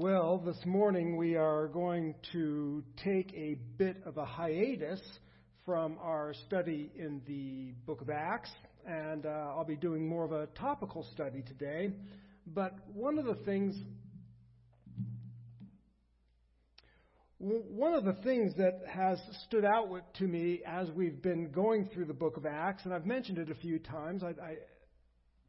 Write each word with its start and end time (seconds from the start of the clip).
Well, 0.00 0.38
this 0.38 0.64
morning 0.64 1.16
we 1.16 1.34
are 1.34 1.66
going 1.66 2.14
to 2.30 2.84
take 3.02 3.34
a 3.34 3.56
bit 3.78 3.96
of 4.06 4.16
a 4.16 4.24
hiatus 4.24 5.00
from 5.66 5.96
our 6.00 6.34
study 6.46 6.92
in 6.94 7.20
the 7.26 7.72
book 7.84 8.00
of 8.00 8.08
Acts, 8.08 8.52
and 8.86 9.26
uh, 9.26 9.28
I'll 9.28 9.64
be 9.64 9.74
doing 9.74 10.08
more 10.08 10.24
of 10.24 10.30
a 10.30 10.46
topical 10.56 11.04
study 11.14 11.42
today. 11.42 11.90
But 12.46 12.74
one 12.94 13.18
of 13.18 13.24
the 13.24 13.42
things 13.44 13.74
one 17.40 17.94
of 17.94 18.04
the 18.04 18.22
things 18.22 18.54
that 18.56 18.82
has 18.88 19.18
stood 19.48 19.64
out 19.64 19.88
to 20.18 20.24
me 20.28 20.60
as 20.64 20.88
we've 20.92 21.20
been 21.20 21.50
going 21.50 21.88
through 21.92 22.04
the 22.04 22.14
book 22.14 22.36
of 22.36 22.46
Acts, 22.46 22.84
and 22.84 22.94
I've 22.94 23.04
mentioned 23.04 23.38
it 23.38 23.50
a 23.50 23.56
few 23.56 23.80
times, 23.80 24.22
I, 24.22 24.28
I, 24.28 24.56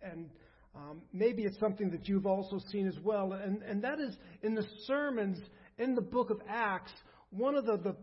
and 0.02 0.31
um, 0.79 1.01
maybe 1.11 1.43
it's 1.43 1.59
something 1.59 1.89
that 1.91 2.07
you've 2.07 2.25
also 2.25 2.59
seen 2.71 2.88
as 2.88 2.97
well, 3.03 3.33
and, 3.33 3.61
and 3.63 3.83
that 3.83 3.99
is 3.99 4.15
in 4.43 4.55
the 4.55 4.65
sermons 4.85 5.38
in 5.77 5.95
the 5.95 6.02
book 6.02 6.29
of 6.29 6.41
Acts, 6.47 6.91
one 7.31 7.55
of 7.55 7.65
the, 7.65 7.77
the, 7.77 7.95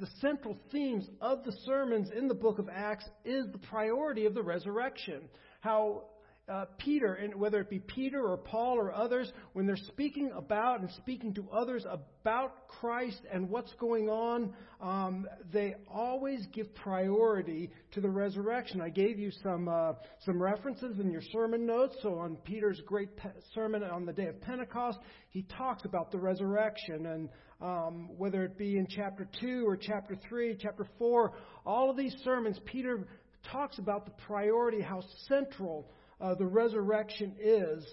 the 0.00 0.08
central 0.20 0.56
themes 0.70 1.08
of 1.20 1.44
the 1.44 1.52
sermons 1.64 2.08
in 2.16 2.28
the 2.28 2.34
book 2.34 2.58
of 2.58 2.68
Acts 2.68 3.04
is 3.24 3.46
the 3.52 3.58
priority 3.58 4.26
of 4.26 4.34
the 4.34 4.42
resurrection. 4.42 5.22
How 5.60 6.04
uh, 6.48 6.64
Peter, 6.78 7.14
and 7.14 7.34
whether 7.34 7.60
it 7.60 7.68
be 7.68 7.78
Peter 7.80 8.26
or 8.26 8.36
Paul 8.36 8.78
or 8.78 8.92
others, 8.92 9.30
when 9.52 9.66
they're 9.66 9.76
speaking 9.76 10.30
about 10.34 10.80
and 10.80 10.90
speaking 10.92 11.34
to 11.34 11.46
others 11.52 11.84
about 11.90 12.68
Christ 12.68 13.20
and 13.32 13.48
what's 13.48 13.72
going 13.74 14.08
on, 14.08 14.54
um, 14.80 15.26
they 15.52 15.74
always 15.92 16.46
give 16.52 16.74
priority 16.74 17.70
to 17.92 18.00
the 18.00 18.08
resurrection. 18.08 18.80
I 18.80 18.88
gave 18.88 19.18
you 19.18 19.30
some 19.42 19.68
uh, 19.68 19.92
some 20.24 20.40
references 20.40 20.98
in 21.00 21.10
your 21.10 21.22
sermon 21.32 21.66
notes. 21.66 21.96
So 22.02 22.18
on 22.18 22.36
Peter's 22.44 22.80
great 22.86 23.16
pe- 23.16 23.30
sermon 23.54 23.82
on 23.82 24.06
the 24.06 24.12
day 24.12 24.26
of 24.26 24.40
Pentecost, 24.40 24.98
he 25.30 25.42
talks 25.56 25.84
about 25.84 26.10
the 26.10 26.18
resurrection, 26.18 27.06
and 27.06 27.28
um, 27.60 28.08
whether 28.16 28.44
it 28.44 28.56
be 28.56 28.78
in 28.78 28.86
chapter 28.88 29.28
two 29.40 29.64
or 29.66 29.76
chapter 29.76 30.16
three, 30.28 30.56
chapter 30.58 30.86
four, 30.98 31.32
all 31.66 31.90
of 31.90 31.96
these 31.96 32.14
sermons, 32.24 32.58
Peter 32.64 33.06
talks 33.50 33.78
about 33.78 34.04
the 34.04 34.12
priority, 34.26 34.80
how 34.80 35.02
central 35.28 35.90
uh, 36.20 36.34
the 36.34 36.46
resurrection 36.46 37.34
is 37.40 37.84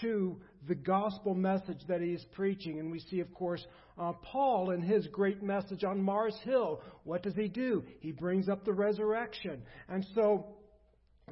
to 0.00 0.40
the 0.66 0.74
gospel 0.74 1.34
message 1.34 1.80
that 1.88 2.00
he 2.00 2.08
is 2.08 2.24
preaching. 2.32 2.80
And 2.80 2.90
we 2.90 3.00
see, 3.00 3.20
of 3.20 3.32
course, 3.34 3.64
uh, 3.98 4.12
Paul 4.22 4.70
in 4.70 4.82
his 4.82 5.06
great 5.08 5.42
message 5.42 5.84
on 5.84 6.02
Mars 6.02 6.36
Hill. 6.42 6.80
What 7.04 7.22
does 7.22 7.34
he 7.34 7.48
do? 7.48 7.84
He 8.00 8.10
brings 8.10 8.48
up 8.48 8.64
the 8.64 8.72
resurrection. 8.72 9.62
And 9.88 10.04
so 10.14 10.46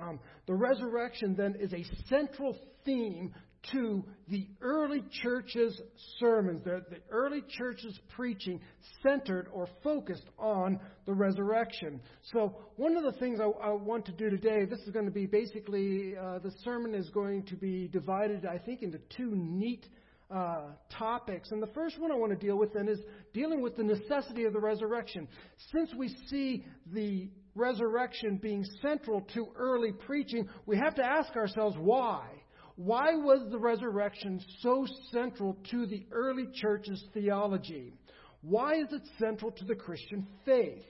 um, 0.01 0.21
the 0.47 0.55
resurrection 0.55 1.34
then 1.37 1.57
is 1.59 1.73
a 1.73 1.84
central 2.09 2.56
theme 2.84 3.34
to 3.71 4.05
the 4.29 4.49
early 4.61 5.03
church's 5.23 5.81
sermons, 6.19 6.65
the, 6.65 6.83
the 6.91 6.97
early 7.11 7.43
church's 7.49 7.99
preaching 8.17 8.61
centered 9.03 9.47
or 9.53 9.69
focused 9.85 10.27
on 10.39 10.81
the 11.07 11.13
resurrection. 11.13 12.01
So, 12.33 12.57
one 12.77 12.97
of 12.97 13.05
the 13.05 13.19
things 13.21 13.39
I, 13.41 13.45
I 13.45 13.71
want 13.71 14.05
to 14.07 14.13
do 14.13 14.31
today, 14.31 14.65
this 14.65 14.81
is 14.81 14.91
going 14.91 15.05
to 15.05 15.13
be 15.13 15.27
basically, 15.27 16.15
uh, 16.17 16.41
the 16.41 16.53
sermon 16.65 16.95
is 16.95 17.09
going 17.11 17.45
to 17.45 17.57
be 17.57 17.89
divided, 17.89 18.45
I 18.47 18.59
think, 18.59 18.83
into 18.83 18.99
two 19.17 19.33
neat 19.35 19.87
uh, 20.35 20.71
topics. 20.91 21.51
And 21.51 21.63
the 21.63 21.69
first 21.69 22.01
one 22.01 22.11
I 22.11 22.17
want 22.17 22.33
to 22.33 22.47
deal 22.47 22.57
with 22.57 22.73
then 22.73 22.89
is 22.89 22.99
dealing 23.33 23.61
with 23.61 23.77
the 23.77 23.85
necessity 23.85 24.45
of 24.45 24.53
the 24.53 24.61
resurrection. 24.61 25.29
Since 25.73 25.95
we 25.95 26.09
see 26.29 26.65
the 26.93 27.29
resurrection 27.55 28.39
being 28.43 28.65
central 28.81 29.21
to 29.35 29.49
early 29.57 29.93
preaching, 29.93 30.49
we 30.67 30.79
have 30.79 30.95
to 30.97 31.05
ask 31.05 31.37
ourselves 31.37 31.77
why. 31.79 32.42
Why 32.84 33.14
was 33.14 33.47
the 33.48 33.61
resurrection 33.61 34.41
so 34.58 34.84
central 35.12 35.56
to 35.70 35.87
the 35.87 36.04
early 36.10 36.48
church's 36.53 37.00
theology? 37.15 37.93
Why 38.41 38.75
is 38.75 38.93
it 38.93 39.03
central 39.20 39.53
to 39.53 39.65
the 39.65 39.76
Christian 39.76 40.26
faith? 40.44 40.82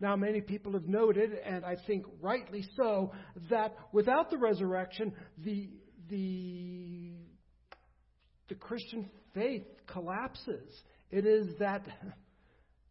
Now, 0.00 0.14
many 0.14 0.40
people 0.40 0.74
have 0.74 0.86
noted, 0.86 1.32
and 1.44 1.64
I 1.64 1.74
think 1.84 2.06
rightly 2.20 2.64
so, 2.76 3.10
that 3.50 3.74
without 3.90 4.30
the 4.30 4.38
resurrection, 4.38 5.12
the, 5.38 5.68
the, 6.08 7.10
the 8.48 8.54
Christian 8.54 9.10
faith 9.34 9.66
collapses. 9.88 10.80
It 11.10 11.26
is 11.26 11.48
that 11.58 11.84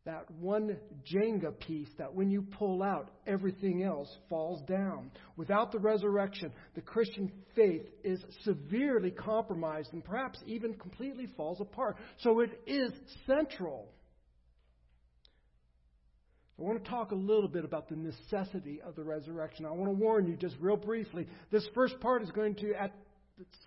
that 0.05 0.29
one 0.31 0.77
Jenga 1.13 1.57
piece 1.59 1.89
that 1.99 2.13
when 2.13 2.31
you 2.31 2.41
pull 2.41 2.81
out, 2.81 3.11
everything 3.27 3.83
else 3.83 4.09
falls 4.29 4.61
down. 4.67 5.11
Without 5.37 5.71
the 5.71 5.77
resurrection, 5.77 6.51
the 6.73 6.81
Christian 6.81 7.31
faith 7.55 7.85
is 8.03 8.19
severely 8.43 9.11
compromised 9.11 9.93
and 9.93 10.03
perhaps 10.03 10.39
even 10.47 10.73
completely 10.73 11.27
falls 11.37 11.61
apart. 11.61 11.97
So 12.19 12.39
it 12.39 12.59
is 12.65 12.91
central. 13.27 13.89
I 16.57 16.63
want 16.63 16.83
to 16.83 16.89
talk 16.89 17.11
a 17.11 17.15
little 17.15 17.47
bit 17.47 17.63
about 17.63 17.87
the 17.87 17.95
necessity 17.95 18.81
of 18.81 18.95
the 18.95 19.03
resurrection. 19.03 19.65
I 19.65 19.71
want 19.71 19.85
to 19.91 20.03
warn 20.03 20.27
you 20.27 20.35
just 20.35 20.55
real 20.59 20.77
briefly. 20.77 21.27
This 21.51 21.67
first 21.75 21.99
part 21.99 22.23
is 22.23 22.31
going 22.31 22.55
to, 22.55 22.73
at 22.73 22.91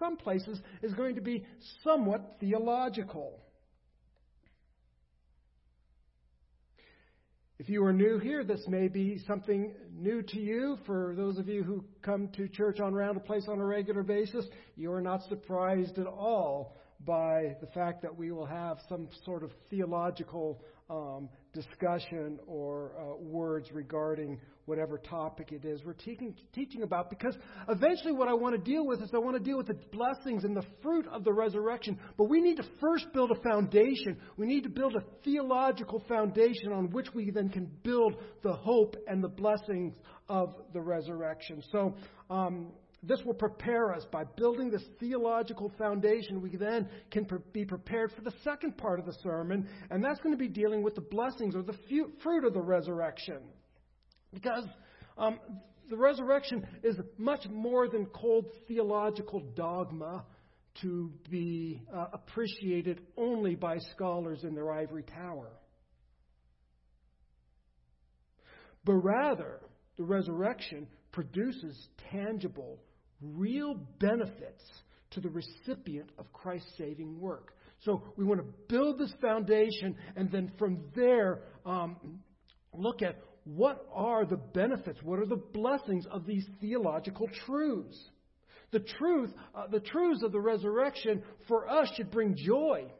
some 0.00 0.16
places, 0.16 0.60
is 0.82 0.94
going 0.94 1.14
to 1.14 1.20
be 1.20 1.44
somewhat 1.84 2.38
theological. 2.40 3.40
If 7.60 7.68
you 7.68 7.84
are 7.84 7.92
new 7.92 8.18
here, 8.18 8.42
this 8.42 8.66
may 8.66 8.88
be 8.88 9.22
something 9.28 9.74
new 9.96 10.22
to 10.22 10.40
you. 10.40 10.76
For 10.86 11.14
those 11.16 11.38
of 11.38 11.48
you 11.48 11.62
who 11.62 11.84
come 12.02 12.28
to 12.36 12.48
church 12.48 12.80
on 12.80 12.92
Randall 12.92 13.22
Place 13.22 13.44
on 13.46 13.60
a 13.60 13.64
regular 13.64 14.02
basis, 14.02 14.44
you 14.74 14.92
are 14.92 15.00
not 15.00 15.22
surprised 15.28 15.96
at 15.98 16.08
all 16.08 16.74
by 17.06 17.56
the 17.60 17.68
fact 17.68 18.02
that 18.02 18.16
we 18.16 18.32
will 18.32 18.44
have 18.44 18.78
some 18.88 19.08
sort 19.24 19.44
of 19.44 19.52
theological 19.70 20.64
um, 20.90 21.28
discussion 21.52 22.40
or 22.48 22.90
uh, 22.98 23.22
words 23.22 23.70
regarding 23.72 24.40
whatever 24.66 24.98
topic 24.98 25.52
it 25.52 25.64
is 25.64 25.82
we're 25.84 25.92
teaching, 25.92 26.34
teaching 26.52 26.82
about 26.82 27.10
because 27.10 27.36
eventually 27.68 28.12
what 28.12 28.28
I 28.28 28.34
want 28.34 28.54
to 28.54 28.70
deal 28.70 28.86
with 28.86 29.02
is 29.02 29.10
I 29.14 29.18
want 29.18 29.36
to 29.36 29.42
deal 29.42 29.56
with 29.56 29.66
the 29.66 29.78
blessings 29.92 30.44
and 30.44 30.56
the 30.56 30.64
fruit 30.82 31.06
of 31.12 31.24
the 31.24 31.32
resurrection. 31.32 31.98
But 32.16 32.28
we 32.28 32.40
need 32.40 32.56
to 32.56 32.64
first 32.80 33.06
build 33.12 33.30
a 33.30 33.40
foundation. 33.42 34.18
We 34.36 34.46
need 34.46 34.62
to 34.64 34.70
build 34.70 34.94
a 34.96 35.04
theological 35.22 36.02
foundation 36.08 36.72
on 36.72 36.90
which 36.90 37.08
we 37.14 37.30
then 37.30 37.48
can 37.48 37.70
build 37.82 38.16
the 38.42 38.52
hope 38.52 38.96
and 39.06 39.22
the 39.22 39.28
blessings 39.28 39.94
of 40.28 40.54
the 40.72 40.80
resurrection. 40.80 41.62
So, 41.70 41.94
um, 42.30 42.72
this 43.06 43.20
will 43.24 43.34
prepare 43.34 43.92
us 43.92 44.06
by 44.10 44.24
building 44.36 44.70
this 44.70 44.84
theological 44.98 45.70
foundation. 45.76 46.40
We 46.40 46.56
then 46.56 46.88
can 47.10 47.26
be 47.52 47.66
prepared 47.66 48.12
for 48.12 48.22
the 48.22 48.32
second 48.42 48.78
part 48.78 48.98
of 48.98 49.04
the 49.04 49.12
sermon, 49.22 49.68
and 49.90 50.02
that's 50.02 50.20
going 50.20 50.34
to 50.34 50.38
be 50.38 50.48
dealing 50.48 50.82
with 50.82 50.94
the 50.94 51.02
blessings 51.02 51.54
or 51.54 51.62
the 51.62 51.76
fruit 52.22 52.44
of 52.46 52.54
the 52.54 52.62
resurrection. 52.62 53.40
Because 54.34 54.64
um, 55.16 55.38
the 55.88 55.96
resurrection 55.96 56.66
is 56.82 56.96
much 57.16 57.46
more 57.48 57.88
than 57.88 58.06
cold 58.06 58.46
theological 58.68 59.40
dogma 59.54 60.24
to 60.82 61.12
be 61.30 61.80
uh, 61.94 62.06
appreciated 62.12 63.00
only 63.16 63.54
by 63.54 63.78
scholars 63.94 64.40
in 64.42 64.54
their 64.54 64.72
ivory 64.72 65.04
tower. 65.04 65.50
But 68.84 68.94
rather, 68.94 69.60
the 69.96 70.04
resurrection 70.04 70.88
produces 71.12 71.88
tangible, 72.10 72.80
real 73.22 73.76
benefits 74.00 74.62
to 75.12 75.20
the 75.20 75.30
recipient 75.30 76.10
of 76.18 76.32
Christ's 76.32 76.72
saving 76.76 77.20
work. 77.20 77.54
So 77.84 78.02
we 78.16 78.24
want 78.24 78.40
to 78.40 78.46
build 78.68 78.98
this 78.98 79.12
foundation 79.20 79.96
and 80.16 80.30
then 80.30 80.50
from 80.58 80.84
there 80.96 81.42
um, 81.64 82.20
look 82.72 83.02
at 83.02 83.22
what 83.44 83.86
are 83.92 84.24
the 84.24 84.36
benefits, 84.36 84.98
what 85.02 85.18
are 85.18 85.26
the 85.26 85.36
blessings 85.36 86.06
of 86.10 86.26
these 86.26 86.46
theological 86.60 87.28
truths. 87.46 87.98
The 88.72 88.80
truth, 88.80 89.30
uh, 89.54 89.66
the 89.68 89.80
truths 89.80 90.22
of 90.22 90.32
the 90.32 90.40
resurrection 90.40 91.22
for 91.46 91.68
us 91.68 91.88
should 91.96 92.10
bring 92.10 92.34
joy. 92.36 92.90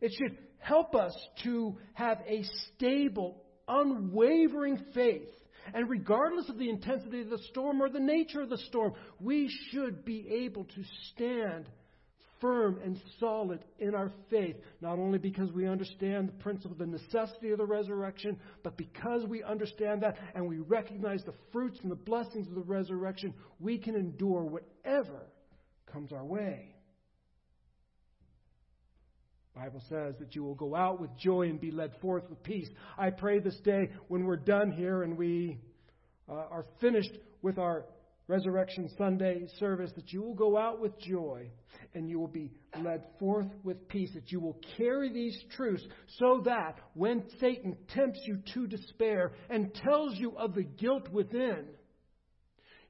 It 0.00 0.12
should 0.16 0.38
help 0.58 0.94
us 0.94 1.14
to 1.42 1.76
have 1.94 2.18
a 2.26 2.44
stable, 2.74 3.42
unwavering 3.68 4.78
faith. 4.94 5.28
And 5.74 5.90
regardless 5.90 6.48
of 6.48 6.58
the 6.58 6.70
intensity 6.70 7.22
of 7.22 7.30
the 7.30 7.42
storm 7.50 7.82
or 7.82 7.88
the 7.88 7.98
nature 7.98 8.40
of 8.40 8.48
the 8.48 8.58
storm, 8.58 8.92
we 9.20 9.50
should 9.70 10.04
be 10.04 10.44
able 10.44 10.64
to 10.64 10.82
stand 11.12 11.68
firm 12.40 12.78
and 12.84 13.00
solid 13.18 13.64
in 13.78 13.94
our 13.94 14.10
faith, 14.30 14.56
not 14.80 14.98
only 14.98 15.18
because 15.18 15.50
we 15.52 15.66
understand 15.66 16.28
the 16.28 16.32
principle, 16.32 16.76
the 16.76 16.86
necessity 16.86 17.50
of 17.50 17.58
the 17.58 17.66
resurrection, 17.66 18.38
but 18.62 18.76
because 18.76 19.24
we 19.26 19.42
understand 19.42 20.02
that 20.02 20.16
and 20.34 20.46
we 20.46 20.58
recognize 20.58 21.22
the 21.24 21.34
fruits 21.52 21.78
and 21.82 21.90
the 21.90 21.96
blessings 21.96 22.48
of 22.48 22.54
the 22.54 22.60
resurrection, 22.60 23.34
we 23.60 23.78
can 23.78 23.94
endure 23.94 24.42
whatever 24.42 25.26
comes 25.92 26.12
our 26.12 26.24
way. 26.24 26.74
Bible 29.54 29.82
says 29.88 30.14
that 30.18 30.34
you 30.34 30.44
will 30.44 30.54
go 30.54 30.74
out 30.74 31.00
with 31.00 31.16
joy 31.16 31.48
and 31.48 31.58
be 31.58 31.70
led 31.70 31.92
forth 32.02 32.28
with 32.28 32.42
peace. 32.42 32.68
I 32.98 33.08
pray 33.08 33.38
this 33.38 33.58
day 33.64 33.88
when 34.08 34.24
we're 34.24 34.36
done 34.36 34.70
here 34.70 35.02
and 35.02 35.16
we 35.16 35.58
uh, 36.28 36.34
are 36.34 36.66
finished 36.78 37.16
with 37.40 37.56
our 37.56 37.86
Resurrection 38.28 38.90
Sunday 38.98 39.46
service 39.60 39.92
that 39.94 40.12
you 40.12 40.20
will 40.20 40.34
go 40.34 40.58
out 40.58 40.80
with 40.80 40.98
joy 40.98 41.48
and 41.94 42.08
you 42.08 42.18
will 42.18 42.26
be 42.26 42.50
led 42.82 43.04
forth 43.20 43.46
with 43.62 43.86
peace, 43.88 44.10
that 44.14 44.32
you 44.32 44.40
will 44.40 44.60
carry 44.76 45.12
these 45.12 45.38
truths 45.56 45.84
so 46.18 46.42
that 46.44 46.78
when 46.94 47.22
Satan 47.40 47.76
tempts 47.94 48.20
you 48.26 48.38
to 48.54 48.66
despair 48.66 49.32
and 49.48 49.72
tells 49.74 50.16
you 50.16 50.36
of 50.36 50.54
the 50.54 50.64
guilt 50.64 51.08
within, 51.10 51.66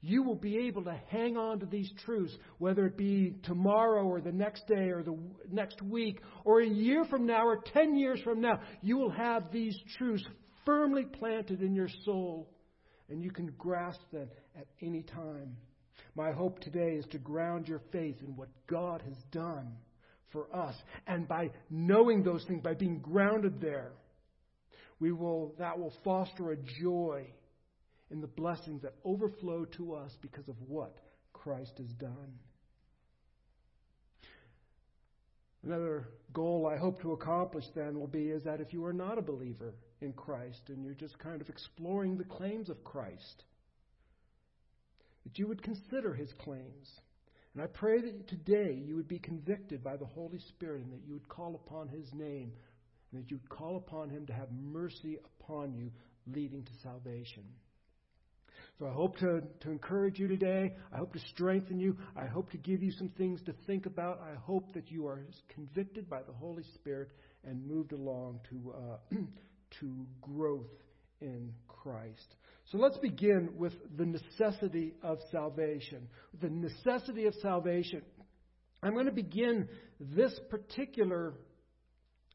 you 0.01 0.23
will 0.23 0.37
be 0.37 0.57
able 0.69 0.85
to 0.85 1.01
hang 1.09 1.37
on 1.37 1.61
to 1.61 1.67
these 1.67 1.91
truths, 2.05 2.35
whether 2.59 2.87
it 2.87 2.97
be 2.97 3.35
tomorrow 3.43 4.05
or 4.05 4.21
the 4.23 4.33
next 4.33 4.67
day 4.67 4.89
or 4.91 5.03
the 5.03 5.19
next 5.51 5.83
week 5.83 6.21
or 6.45 6.61
a 6.61 6.67
year 6.67 7.05
from 7.05 7.27
now 7.27 7.47
or 7.47 7.59
ten 7.75 7.97
years 7.97 8.21
from 8.23 8.41
now. 8.41 8.61
You 8.81 8.97
will 8.97 9.11
have 9.11 9.51
these 9.53 9.77
truths 9.99 10.25
firmly 10.65 11.05
planted 11.05 11.61
in 11.61 11.75
your 11.75 11.89
soul 12.05 12.49
and 13.09 13.23
you 13.23 13.31
can 13.31 13.53
grasp 13.59 14.01
them 14.13 14.29
at 14.57 14.67
any 14.83 15.03
time. 15.03 15.57
My 16.15 16.33
hope 16.33 16.61
today 16.61 16.95
is 16.95 17.07
to 17.13 17.19
ground 17.19 17.69
your 17.69 17.81
faith 17.93 18.17
in 18.21 18.37
what 18.37 18.49
God 18.67 19.03
has 19.03 19.17
done 19.31 19.73
for 20.33 20.55
us. 20.55 20.75
And 21.07 21.29
by 21.29 21.51
knowing 21.71 22.23
those 22.23 22.45
things, 22.45 22.63
by 22.63 22.75
being 22.75 22.99
grounded 22.99 23.61
there, 23.61 23.93
we 24.99 25.13
will, 25.13 25.55
that 25.59 25.79
will 25.79 25.93
foster 26.05 26.53
a 26.53 26.57
joy 26.81 27.27
in 28.11 28.21
the 28.21 28.27
blessings 28.27 28.83
that 28.83 28.95
overflow 29.05 29.65
to 29.77 29.95
us 29.95 30.13
because 30.23 30.49
of 30.49 30.57
what 30.67 30.97
Christ 31.33 31.73
has 31.79 31.89
done. 31.99 32.39
Another 35.65 36.09
goal 36.33 36.71
I 36.73 36.77
hope 36.77 37.01
to 37.03 37.13
accomplish 37.13 37.65
then 37.75 37.99
will 37.99 38.07
be 38.07 38.29
is 38.29 38.45
that 38.45 38.61
if 38.61 38.73
you 38.73 38.85
are 38.85 38.93
not 38.93 39.19
a 39.19 39.23
believer 39.23 39.75
in 40.01 40.13
Christ 40.13 40.61
and 40.69 40.85
you're 40.85 40.95
just 40.95 41.19
kind 41.19 41.41
of 41.41 41.49
exploring 41.49 42.17
the 42.17 42.25
claims 42.25 42.69
of 42.69 42.85
Christ, 42.85 43.45
that 45.25 45.39
you 45.39 45.47
would 45.49 45.63
consider 45.63 46.15
his 46.15 46.33
claims. 46.39 46.89
And 47.55 47.63
I 47.63 47.67
pray 47.67 48.01
that 48.01 48.29
today 48.29 48.81
you 48.85 48.97
would 48.97 49.09
be 49.09 49.19
convicted 49.19 49.83
by 49.83 49.97
the 49.97 50.05
Holy 50.05 50.39
Spirit 50.39 50.83
and 50.83 50.93
that 50.93 51.07
you 51.07 51.15
would 51.15 51.29
call 51.29 51.55
upon 51.55 51.89
his 51.89 52.07
name 52.13 52.53
and 53.11 53.23
that 53.23 53.31
you 53.31 53.39
would 53.39 53.49
call 53.49 53.77
upon 53.77 54.11
him 54.11 54.27
to 54.27 54.33
have 54.33 54.49
mercy 54.53 55.19
upon 55.41 55.75
you, 55.75 55.91
leading 56.27 56.65
to 56.65 56.73
salvation. 56.83 57.45
So 58.79 58.87
I 58.87 58.93
hope 58.93 59.17
to, 59.19 59.43
to 59.61 59.71
encourage 59.71 60.19
you 60.19 60.29
today. 60.29 60.75
I 60.93 60.99
hope 60.99 61.15
to 61.15 61.19
strengthen 61.31 61.81
you. 61.81 61.97
I 62.15 62.27
hope 62.27 62.51
to 62.51 62.59
give 62.59 62.83
you 62.83 62.93
some 62.93 63.09
things 63.09 63.41
to 63.47 63.55
think 63.67 63.87
about. 63.87 64.21
I 64.21 64.35
hope 64.39 64.75
that 64.75 64.91
you 64.91 65.07
are 65.07 65.25
convicted 65.49 66.11
by 66.11 66.23
the 66.23 66.33
Holy 66.33 66.65
Spirit 66.75 67.09
and 67.45 67.67
moved 67.67 67.93
along 67.93 68.41
to, 68.51 68.75
uh, 68.77 69.17
to 69.81 70.07
growth 70.21 70.71
in 71.21 71.53
Christ. 71.69 72.35
So 72.73 72.79
let's 72.79 72.99
begin 72.99 73.51
with 73.57 73.73
the 73.97 74.07
necessity 74.07 74.95
of 75.03 75.19
salvation. 75.31 76.09
The 76.41 76.51
necessity 76.51 77.27
of 77.27 77.35
salvation. 77.41 78.03
I'm 78.83 78.93
going 78.93 79.07
to 79.07 79.13
begin 79.13 79.69
this 80.01 80.39
particular 80.51 81.35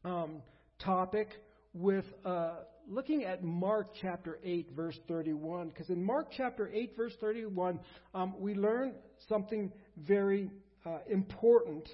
um, 0.03 0.41
topic 0.79 1.29
with 1.73 2.05
uh, 2.25 2.55
looking 2.87 3.23
at 3.23 3.43
Mark 3.43 3.93
chapter 4.01 4.39
8, 4.43 4.71
verse 4.75 4.97
31. 5.07 5.69
Because 5.69 5.89
in 5.89 6.03
Mark 6.03 6.27
chapter 6.35 6.69
8, 6.73 6.95
verse 6.95 7.13
31, 7.19 7.79
um, 8.13 8.33
we 8.39 8.55
learn 8.55 8.93
something 9.27 9.71
very 9.97 10.49
uh, 10.85 10.99
important 11.09 11.87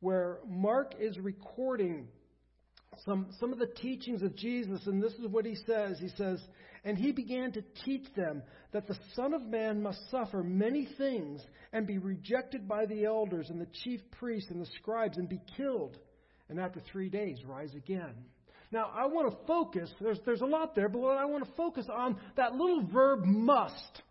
where 0.00 0.38
Mark 0.48 0.94
is 0.98 1.18
recording 1.18 2.08
some, 3.04 3.26
some 3.38 3.52
of 3.52 3.58
the 3.58 3.66
teachings 3.66 4.22
of 4.22 4.36
Jesus, 4.36 4.86
and 4.86 5.02
this 5.02 5.12
is 5.14 5.26
what 5.28 5.44
he 5.44 5.56
says. 5.66 5.98
He 6.00 6.08
says, 6.16 6.40
And 6.84 6.96
he 6.96 7.12
began 7.12 7.52
to 7.52 7.62
teach 7.84 8.06
them 8.14 8.42
that 8.72 8.86
the 8.86 8.96
Son 9.14 9.34
of 9.34 9.42
Man 9.42 9.82
must 9.82 9.98
suffer 10.10 10.42
many 10.42 10.88
things 10.98 11.42
and 11.72 11.86
be 11.86 11.98
rejected 11.98 12.68
by 12.68 12.86
the 12.86 13.04
elders 13.04 13.50
and 13.50 13.60
the 13.60 13.68
chief 13.84 14.00
priests 14.12 14.50
and 14.50 14.60
the 14.60 14.70
scribes 14.80 15.18
and 15.18 15.28
be 15.28 15.40
killed, 15.56 15.98
and 16.48 16.60
after 16.60 16.80
three 16.92 17.08
days 17.08 17.38
rise 17.46 17.74
again. 17.74 18.14
Now, 18.72 18.90
I 18.92 19.06
want 19.06 19.30
to 19.30 19.46
focus, 19.46 19.90
there's, 20.00 20.18
there's 20.26 20.40
a 20.40 20.46
lot 20.46 20.74
there, 20.74 20.88
but 20.88 21.00
what 21.00 21.16
I 21.16 21.26
want 21.26 21.44
to 21.44 21.52
focus 21.52 21.86
on 21.94 22.16
that 22.36 22.54
little 22.54 22.86
verb 22.92 23.24
must. 23.24 24.02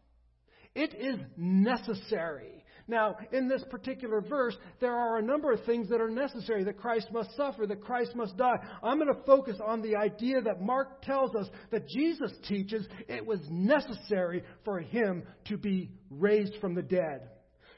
It 0.76 0.96
is 0.96 1.20
necessary. 1.38 2.63
Now, 2.88 3.16
in 3.32 3.48
this 3.48 3.64
particular 3.70 4.20
verse, 4.20 4.58
there 4.82 4.94
are 4.94 5.18
a 5.18 5.22
number 5.22 5.52
of 5.52 5.64
things 5.64 5.88
that 5.90 6.02
are 6.02 6.10
necessary 6.10 6.66
that 6.66 6.78
Christ 6.78 7.08
must 7.14 7.36
suffer, 7.38 7.66
that 7.66 7.82
Christ 7.82 8.16
must 8.16 8.36
die. 8.36 8.58
I'm 8.84 9.00
going 9.00 9.14
to 9.14 9.24
focus 9.24 9.58
on 9.66 9.82
the 9.82 9.96
idea 9.96 10.42
that 10.42 10.62
Mark 10.62 11.02
tells 11.02 11.34
us 11.36 11.48
that 11.72 11.88
Jesus 11.88 12.32
teaches 12.48 12.86
it 13.08 13.26
was 13.26 13.40
necessary 13.50 14.44
for 14.66 14.80
him 14.80 15.24
to 15.46 15.58
be 15.58 15.92
raised 16.10 16.56
from 16.60 16.76
the 16.76 16.82
dead. 16.82 17.30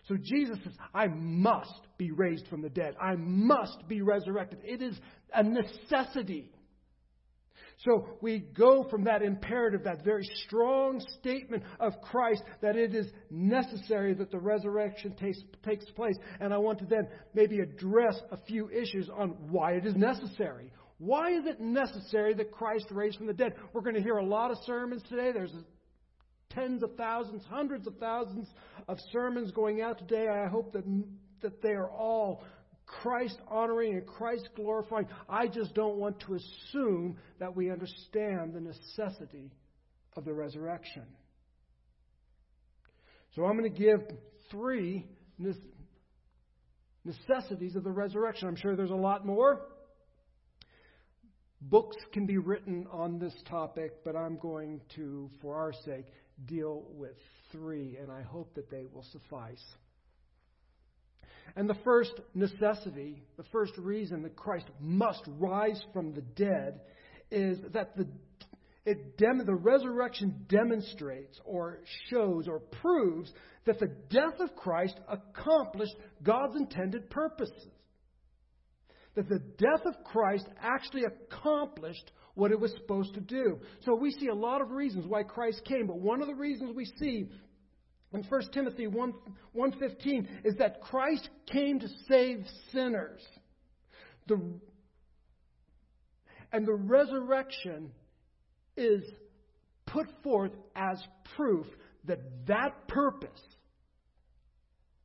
So 0.07 0.15
Jesus 0.19 0.57
says, 0.63 0.73
I 0.93 1.07
must 1.07 1.81
be 1.97 2.11
raised 2.11 2.47
from 2.47 2.61
the 2.61 2.69
dead. 2.69 2.95
I 3.01 3.15
must 3.15 3.87
be 3.87 4.01
resurrected. 4.01 4.59
It 4.63 4.81
is 4.81 4.95
a 5.33 5.43
necessity. 5.43 6.51
So 7.79 8.07
we 8.21 8.39
go 8.39 8.87
from 8.89 9.03
that 9.03 9.21
imperative, 9.21 9.83
that 9.83 10.03
very 10.03 10.23
strong 10.45 11.01
statement 11.19 11.63
of 11.79 11.93
Christ, 12.01 12.41
that 12.61 12.75
it 12.75 12.95
is 12.95 13.07
necessary 13.29 14.13
that 14.13 14.31
the 14.31 14.39
resurrection 14.39 15.13
takes, 15.15 15.39
takes 15.63 15.85
place. 15.91 16.15
And 16.39 16.53
I 16.53 16.57
want 16.57 16.79
to 16.79 16.85
then 16.85 17.07
maybe 17.33 17.59
address 17.59 18.19
a 18.31 18.37
few 18.47 18.69
issues 18.69 19.09
on 19.09 19.29
why 19.49 19.73
it 19.73 19.85
is 19.85 19.95
necessary. 19.95 20.71
Why 20.97 21.31
is 21.31 21.45
it 21.45 21.59
necessary 21.59 22.33
that 22.35 22.51
Christ 22.51 22.85
raised 22.91 23.17
from 23.17 23.27
the 23.27 23.33
dead? 23.33 23.53
We're 23.73 23.81
going 23.81 23.95
to 23.95 24.01
hear 24.01 24.17
a 24.17 24.25
lot 24.25 24.51
of 24.51 24.57
sermons 24.65 25.03
today. 25.09 25.31
There's 25.33 25.53
tens 26.51 26.81
of 26.83 26.95
thousands, 26.95 27.43
hundreds 27.49 27.85
of 27.87 27.97
thousands 27.97 28.47
of 28.87 28.97
sermons 29.11 29.51
going 29.51 29.81
out 29.81 29.99
today. 29.99 30.27
I 30.29 30.47
hope 30.47 30.71
that, 30.71 30.85
that 31.41 31.61
they 31.61 31.73
are 31.73 31.89
all 31.89 32.43
Christ 32.85 33.37
honoring 33.47 33.93
and 33.93 34.05
Christ 34.05 34.49
glorifying. 34.55 35.07
I 35.27 35.47
just 35.47 35.73
don't 35.73 35.97
want 35.97 36.19
to 36.21 36.35
assume 36.35 37.17
that 37.39 37.55
we 37.55 37.71
understand 37.71 38.53
the 38.53 38.61
necessity 38.61 39.51
of 40.15 40.25
the 40.25 40.33
resurrection. 40.33 41.03
So 43.35 43.45
I'm 43.45 43.57
going 43.57 43.71
to 43.71 43.77
give 43.77 44.01
three 44.49 45.05
necessities 47.03 47.75
of 47.75 47.83
the 47.83 47.91
resurrection. 47.91 48.47
I'm 48.47 48.55
sure 48.55 48.75
there's 48.75 48.91
a 48.91 48.95
lot 48.95 49.25
more. 49.25 49.61
Books 51.61 51.97
can 52.13 52.25
be 52.25 52.37
written 52.37 52.85
on 52.91 53.17
this 53.17 53.33
topic, 53.49 54.03
but 54.05 54.15
I'm 54.15 54.37
going 54.37 54.81
to, 54.95 55.29
for 55.41 55.55
our 55.55 55.73
sake, 55.73 56.05
deal 56.45 56.83
with 56.91 57.15
three, 57.51 57.97
and 57.99 58.11
I 58.11 58.21
hope 58.21 58.53
that 58.55 58.69
they 58.69 58.85
will 58.93 59.05
suffice. 59.11 59.63
And 61.55 61.69
the 61.69 61.77
first 61.83 62.11
necessity, 62.33 63.23
the 63.37 63.45
first 63.51 63.77
reason 63.77 64.23
that 64.23 64.35
Christ 64.35 64.65
must 64.79 65.23
rise 65.39 65.81
from 65.93 66.13
the 66.13 66.21
dead 66.21 66.81
is 67.31 67.59
that 67.73 67.95
the, 67.95 68.07
dem- 69.17 69.45
the 69.45 69.55
resurrection 69.55 70.45
demonstrates 70.49 71.39
or 71.45 71.79
shows 72.09 72.47
or 72.47 72.59
proves 72.59 73.31
that 73.65 73.79
the 73.79 73.91
death 74.09 74.39
of 74.39 74.55
Christ 74.55 74.99
accomplished 75.07 75.95
God's 76.23 76.55
intended 76.55 77.09
purposes. 77.09 77.67
That 79.15 79.29
the 79.29 79.39
death 79.57 79.85
of 79.85 80.03
Christ 80.03 80.45
actually 80.61 81.03
accomplished 81.03 82.11
what 82.35 82.51
it 82.51 82.59
was 82.59 82.73
supposed 82.73 83.13
to 83.13 83.21
do. 83.21 83.59
So 83.85 83.95
we 83.95 84.11
see 84.11 84.27
a 84.27 84.35
lot 84.35 84.61
of 84.61 84.71
reasons 84.71 85.05
why 85.07 85.23
Christ 85.23 85.61
came, 85.65 85.87
but 85.87 85.99
one 85.99 86.21
of 86.21 86.27
the 86.27 86.35
reasons 86.35 86.75
we 86.75 86.85
see 86.99 87.29
in 88.15 88.23
1 88.23 88.41
Timothy 88.53 88.87
1, 88.87 89.13
1.15 89.55 90.27
is 90.43 90.55
that 90.57 90.81
Christ 90.81 91.29
came 91.45 91.79
to 91.79 91.87
save 92.07 92.45
sinners. 92.71 93.21
The, 94.27 94.41
and 96.51 96.65
the 96.65 96.73
resurrection 96.73 97.91
is 98.77 99.03
put 99.85 100.07
forth 100.23 100.51
as 100.75 100.97
proof 101.35 101.67
that 102.05 102.19
that 102.47 102.87
purpose 102.87 103.29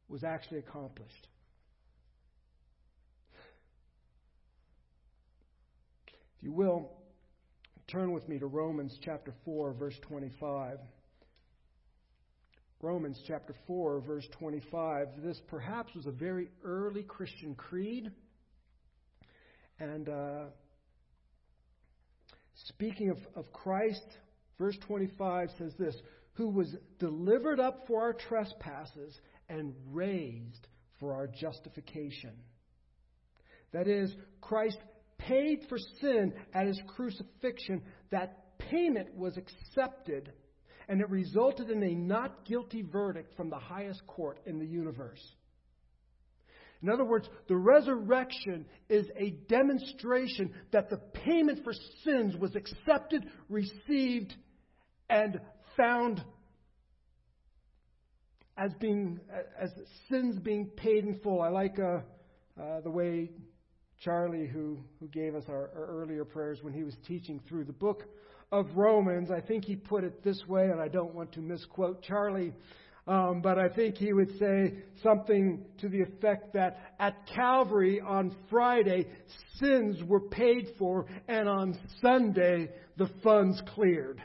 was 0.09 0.25
actually 0.25 0.59
accomplished. 0.59 1.29
If 6.37 6.45
you 6.45 6.53
will, 6.53 6.91
turn 7.89 8.13
with 8.13 8.29
me 8.29 8.39
to 8.39 8.47
Romans 8.47 8.97
chapter 9.03 9.35
4, 9.45 9.75
verse 9.75 9.97
25. 10.03 10.79
Romans 12.83 13.21
chapter 13.27 13.55
4, 13.67 14.01
verse 14.01 14.27
25. 14.39 15.09
This 15.19 15.39
perhaps 15.49 15.95
was 15.95 16.07
a 16.07 16.11
very 16.11 16.49
early 16.65 17.03
Christian 17.03 17.55
creed. 17.55 18.11
And 19.79 20.09
uh, 20.09 20.45
speaking 22.69 23.11
of, 23.11 23.19
of 23.35 23.53
Christ, 23.53 24.07
verse 24.59 24.79
25 24.87 25.51
says 25.59 25.75
this 25.79 25.95
Who 26.35 26.49
was 26.49 26.75
delivered 26.99 27.61
up 27.61 27.87
for 27.87 28.01
our 28.01 28.15
trespasses 28.15 29.21
and 29.51 29.75
raised 29.91 30.67
for 30.99 31.13
our 31.13 31.27
justification. 31.27 32.33
That 33.73 33.89
is, 33.89 34.11
Christ 34.41 34.79
paid 35.19 35.67
for 35.69 35.77
sin 36.01 36.33
at 36.55 36.67
his 36.67 36.81
crucifixion. 36.97 37.83
That 38.11 38.59
payment 38.59 39.15
was 39.15 39.37
accepted 39.37 40.33
and 40.91 41.01
it 41.01 41.09
resulted 41.09 41.71
in 41.71 41.85
a 41.85 41.95
not 41.95 42.45
guilty 42.45 42.83
verdict 42.83 43.33
from 43.37 43.49
the 43.49 43.59
highest 43.59 44.05
court 44.09 44.41
in 44.45 44.59
the 44.59 44.67
universe. 44.67 45.23
In 46.83 46.91
other 46.91 47.05
words, 47.05 47.29
the 47.47 47.55
resurrection 47.55 48.67
is 48.89 49.07
a 49.17 49.31
demonstration 49.49 50.53
that 50.73 50.91
the 50.91 50.97
payment 50.97 51.63
for 51.63 51.73
sins 52.03 52.35
was 52.37 52.57
accepted, 52.57 53.25
received, 53.49 54.35
and 55.09 55.41
found 55.77 56.25
as 58.59 58.73
being 58.81 59.21
as 59.61 59.71
sins 60.11 60.41
being 60.41 60.67
paid 60.77 61.05
in 61.05 61.21
full. 61.21 61.41
I 61.41 61.51
like 61.51 61.79
uh, 61.79 62.01
uh, 62.61 62.81
the 62.81 62.91
way 62.91 63.31
Charlie, 64.03 64.49
who 64.49 64.81
who 64.99 65.07
gave 65.07 65.37
us 65.37 65.45
our, 65.49 65.71
our 65.77 65.87
earlier 66.03 66.25
prayers 66.25 66.59
when 66.63 66.73
he 66.73 66.83
was 66.83 66.97
teaching 67.07 67.41
through 67.49 67.65
the 67.65 67.73
book 67.73 68.03
of 68.53 68.67
Romans, 68.75 69.31
I 69.31 69.41
think 69.41 69.65
he 69.65 69.77
put 69.77 70.05
it 70.05 70.25
this 70.25 70.43
way, 70.49 70.65
and 70.65 70.81
I 70.81 70.89
don't 70.89 71.15
want 71.15 71.33
to 71.33 71.41
misquote 71.41 72.03
Charlie. 72.03 72.53
Um, 73.07 73.41
but 73.43 73.59
I 73.59 73.69
think 73.69 73.97
he 73.97 74.13
would 74.13 74.39
say 74.39 74.75
something 75.03 75.65
to 75.79 75.89
the 75.89 76.03
effect 76.03 76.53
that 76.55 76.95
at 76.99 77.17
Calvary 77.35 78.01
on 78.01 78.37
Friday, 78.51 79.07
sins 79.59 80.03
were 80.05 80.21
paid 80.21 80.69
for, 80.79 81.07
and 81.27 81.49
on 81.49 81.79
Sunday, 82.03 82.71
the 82.99 83.11
funds 83.23 83.61
cleared. 83.75 84.23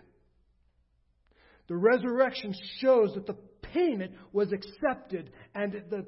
The 1.68 1.76
resurrection 1.76 2.54
shows 2.80 3.14
that 3.16 3.26
the 3.26 3.38
payment 3.74 4.14
was 4.32 4.52
accepted 4.52 5.32
and 5.56 5.74
the 5.90 6.06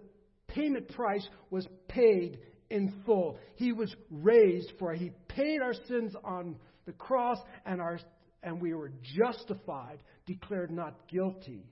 payment 0.47 0.89
price 0.89 1.27
was 1.50 1.67
paid 1.88 2.39
in 2.69 3.01
full. 3.05 3.39
He 3.55 3.71
was 3.71 3.93
raised 4.12 4.74
for. 4.77 4.93
He 4.93 5.12
paid 5.29 5.62
our 5.62 5.74
sins 5.88 6.13
on 6.24 6.57
the 6.88 6.94
cross 6.94 7.38
and 7.67 7.79
our 7.79 8.00
and 8.44 8.62
we 8.62 8.74
were 8.74 8.91
justified, 9.17 10.00
declared 10.25 10.72
not 10.72 11.08
guilty 11.10 11.65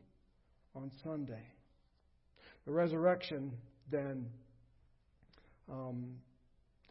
on 0.76 0.92
Sunday. 1.04 1.48
The 2.66 2.72
resurrection 2.72 3.54
then 3.90 4.26
um, 5.72 6.16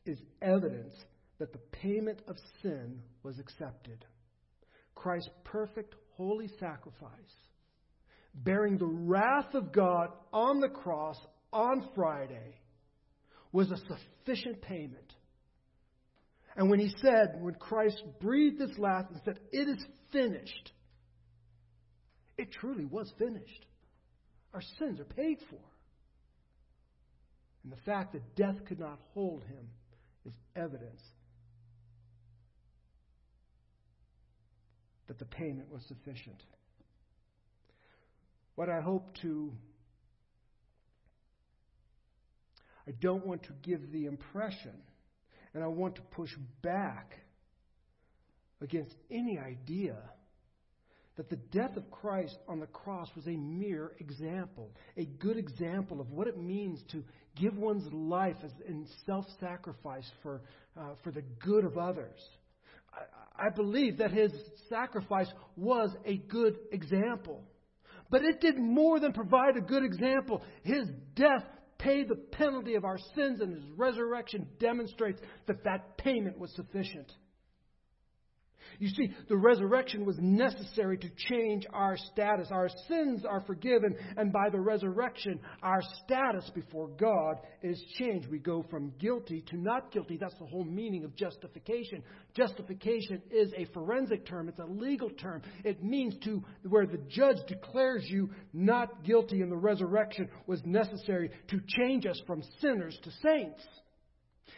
is 0.06 0.18
evidence 0.40 0.94
that 1.38 1.52
the 1.52 1.58
payment 1.72 2.22
of 2.28 2.36
sin 2.62 3.00
was 3.22 3.38
accepted. 3.38 4.04
Christ's 4.94 5.30
perfect, 5.42 5.94
holy 6.16 6.48
sacrifice, 6.60 7.10
bearing 8.34 8.78
the 8.78 8.86
wrath 8.86 9.54
of 9.54 9.72
God 9.72 10.10
on 10.32 10.60
the 10.60 10.68
cross 10.68 11.18
on 11.52 11.88
Friday, 11.94 12.60
was 13.52 13.70
a 13.70 13.76
sufficient 13.76 14.62
payment. 14.62 15.12
And 16.56 16.70
when 16.70 16.78
he 16.78 16.92
said, 17.02 17.36
when 17.40 17.54
Christ 17.54 18.02
breathed 18.20 18.60
his 18.60 18.78
last 18.78 19.10
and 19.10 19.20
said, 19.24 19.40
It 19.52 19.68
is 19.68 19.84
finished, 20.12 20.72
it 22.38 22.52
truly 22.52 22.84
was 22.84 23.12
finished. 23.18 23.66
Our 24.52 24.62
sins 24.78 25.00
are 25.00 25.04
paid 25.04 25.38
for. 25.50 25.58
And 27.64 27.72
the 27.72 27.80
fact 27.84 28.12
that 28.12 28.36
death 28.36 28.64
could 28.66 28.78
not 28.78 29.00
hold 29.14 29.42
him 29.44 29.68
is 30.24 30.32
evidence 30.54 31.00
that 35.06 35.18
the 35.18 35.24
payment 35.24 35.70
was 35.70 35.82
sufficient. 35.86 36.42
What 38.54 38.68
I 38.68 38.80
hope 38.80 39.16
to, 39.22 39.52
I 42.86 42.92
don't 43.00 43.26
want 43.26 43.42
to 43.44 43.52
give 43.62 43.90
the 43.90 44.06
impression, 44.06 44.72
and 45.54 45.62
I 45.62 45.68
want 45.68 45.94
to 45.96 46.02
push 46.02 46.30
back 46.62 47.14
against 48.60 48.94
any 49.10 49.38
idea 49.38 49.96
that 51.16 51.30
the 51.30 51.36
death 51.36 51.76
of 51.76 51.88
Christ 51.90 52.36
on 52.48 52.58
the 52.58 52.66
cross 52.66 53.08
was 53.14 53.26
a 53.26 53.36
mere 53.36 53.92
example, 54.00 54.72
a 54.96 55.04
good 55.04 55.36
example 55.36 56.00
of 56.00 56.10
what 56.10 56.26
it 56.26 56.36
means 56.36 56.82
to 56.90 57.04
give 57.36 57.56
one's 57.56 57.86
life 57.92 58.36
as 58.44 58.50
in 58.68 58.86
self-sacrifice 59.06 60.10
for 60.22 60.42
uh, 60.76 60.94
for 61.04 61.12
the 61.12 61.22
good 61.40 61.64
of 61.64 61.78
others. 61.78 62.18
I, 62.92 63.46
I 63.46 63.50
believe 63.50 63.98
that 63.98 64.10
his 64.10 64.32
sacrifice 64.68 65.28
was 65.56 65.94
a 66.04 66.16
good 66.16 66.56
example, 66.72 67.44
but 68.10 68.24
it 68.24 68.40
did 68.40 68.58
more 68.58 68.98
than 68.98 69.12
provide 69.12 69.56
a 69.56 69.60
good 69.60 69.84
example. 69.84 70.42
His 70.64 70.88
death 71.14 71.44
paid 71.84 72.08
the 72.08 72.16
penalty 72.16 72.74
of 72.74 72.84
our 72.84 72.98
sins, 73.14 73.40
and 73.42 73.54
his 73.54 73.64
resurrection 73.76 74.48
demonstrates 74.58 75.20
that 75.46 75.62
that 75.64 75.98
payment 75.98 76.38
was 76.38 76.50
sufficient. 76.52 77.12
You 78.78 78.88
see, 78.88 79.10
the 79.28 79.36
resurrection 79.36 80.04
was 80.04 80.16
necessary 80.20 80.98
to 80.98 81.08
change 81.28 81.66
our 81.72 81.96
status. 81.96 82.48
Our 82.50 82.68
sins 82.88 83.24
are 83.24 83.40
forgiven, 83.40 83.96
and 84.16 84.32
by 84.32 84.50
the 84.50 84.60
resurrection, 84.60 85.40
our 85.62 85.80
status 86.04 86.50
before 86.54 86.88
God 86.88 87.36
is 87.62 87.82
changed. 87.98 88.28
We 88.28 88.38
go 88.38 88.64
from 88.70 88.92
guilty 88.98 89.44
to 89.48 89.56
not 89.56 89.92
guilty. 89.92 90.16
That's 90.16 90.38
the 90.38 90.46
whole 90.46 90.64
meaning 90.64 91.04
of 91.04 91.14
justification. 91.16 92.02
Justification 92.34 93.22
is 93.30 93.52
a 93.56 93.66
forensic 93.72 94.26
term, 94.26 94.48
it's 94.48 94.58
a 94.58 94.64
legal 94.64 95.10
term. 95.10 95.42
It 95.64 95.82
means 95.82 96.16
to 96.24 96.42
where 96.68 96.86
the 96.86 97.00
judge 97.08 97.38
declares 97.46 98.04
you 98.08 98.30
not 98.52 99.04
guilty, 99.04 99.40
and 99.40 99.50
the 99.50 99.56
resurrection 99.56 100.28
was 100.46 100.60
necessary 100.64 101.30
to 101.48 101.60
change 101.66 102.06
us 102.06 102.20
from 102.26 102.42
sinners 102.60 102.98
to 103.02 103.10
saints. 103.22 103.62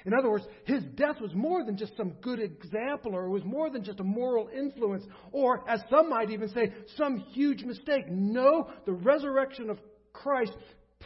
In 0.07 0.15
other 0.15 0.31
words, 0.31 0.47
his 0.65 0.85
death 0.95 1.21
was 1.21 1.35
more 1.35 1.65
than 1.65 1.77
just 1.77 1.97
some 1.97 2.11
good 2.23 2.39
example, 2.39 3.17
or 3.17 3.25
it 3.25 3.31
was 3.31 3.45
more 3.45 3.71
than 3.71 3.83
just 3.83 3.99
a 3.99 4.05
moral 4.05 4.49
influence, 4.57 5.05
or, 5.33 5.69
as 5.69 5.81
some 5.91 6.09
might 6.09 6.31
even 6.31 6.49
say, 6.49 6.73
some 6.97 7.19
huge 7.33 7.65
mistake. 7.65 8.09
No, 8.09 8.71
the 8.87 8.93
resurrection 8.93 9.69
of 9.69 9.81
Christ 10.13 10.57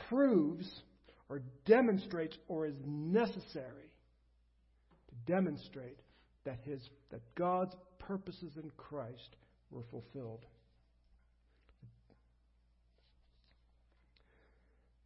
proves 0.08 0.70
or 1.30 1.40
demonstrates 1.64 2.36
or 2.46 2.66
is 2.66 2.74
necessary 2.84 3.90
to 5.08 5.32
demonstrate 5.32 5.98
that, 6.44 6.58
his, 6.64 6.80
that 7.10 7.22
God's 7.36 7.74
purposes 7.98 8.52
in 8.62 8.70
Christ 8.76 9.36
were 9.70 9.84
fulfilled. 9.90 10.44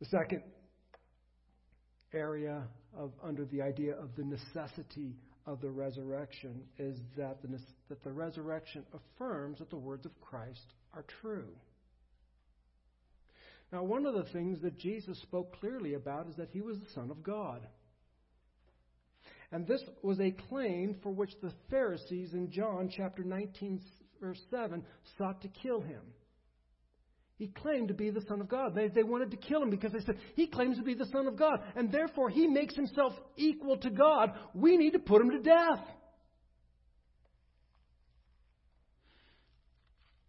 The 0.01 0.07
second 0.07 0.43
area 2.15 2.63
of 2.97 3.13
under 3.23 3.45
the 3.45 3.61
idea 3.61 3.95
of 3.97 4.15
the 4.17 4.25
necessity 4.25 5.17
of 5.47 5.61
the 5.61 5.71
resurrection 5.71 6.63
is 6.79 6.99
that 7.17 7.43
the, 7.43 7.59
that 7.89 8.03
the 8.03 8.13
resurrection 8.13 8.85
affirms 8.95 9.59
that 9.59 9.71
the 9.71 9.77
words 9.77 10.07
of 10.07 10.21
Christ 10.21 10.75
are 10.95 11.05
true. 11.21 11.49
Now, 13.73 13.83
one 13.83 14.07
of 14.07 14.15
the 14.15 14.31
things 14.33 14.61
that 14.63 14.79
Jesus 14.79 15.21
spoke 15.23 15.59
clearly 15.59 15.95
about 15.95 16.29
is 16.29 16.37
that 16.37 16.51
he 16.51 16.61
was 16.61 16.79
the 16.79 16.91
Son 16.95 17.11
of 17.11 17.23
God. 17.23 17.61
And 19.51 19.67
this 19.67 19.83
was 20.03 20.21
a 20.21 20.35
claim 20.49 20.97
for 21.03 21.11
which 21.11 21.33
the 21.43 21.53
Pharisees 21.71 22.33
in 22.33 22.51
John 22.51 22.91
chapter 22.95 23.23
19, 23.23 23.81
verse 24.21 24.41
7, 24.51 24.85
sought 25.19 25.43
to 25.43 25.49
kill 25.49 25.81
him. 25.81 26.03
He 27.37 27.49
claimed 27.49 27.89
to 27.89 27.95
be 27.95 28.11
the 28.11 28.25
Son 28.29 28.41
of 28.41 28.49
God. 28.49 28.75
They, 28.75 28.89
they 28.89 29.03
wanted 29.03 29.33
to 29.33 29.37
kill 29.37 29.63
him 29.63 29.71
because 29.71 29.93
they 29.93 30.01
said, 30.01 30.19
He 30.35 30.47
claims 30.47 30.77
to 30.79 30.85
be 30.85 30.95
the 30.95 31.07
Son 31.07 31.27
of 31.27 31.37
God, 31.37 31.61
and 31.75 31.91
therefore 31.91 32.31
he 32.31 32.47
makes 32.47 32.77
himself 32.77 33.13
equal 33.37 33.77
to 33.79 33.91
God. 33.91 34.33
We 34.55 34.77
need 34.77 34.93
to 34.93 35.01
put 35.01 35.21
him 35.21 35.31
to 35.31 35.41
death. 35.41 35.85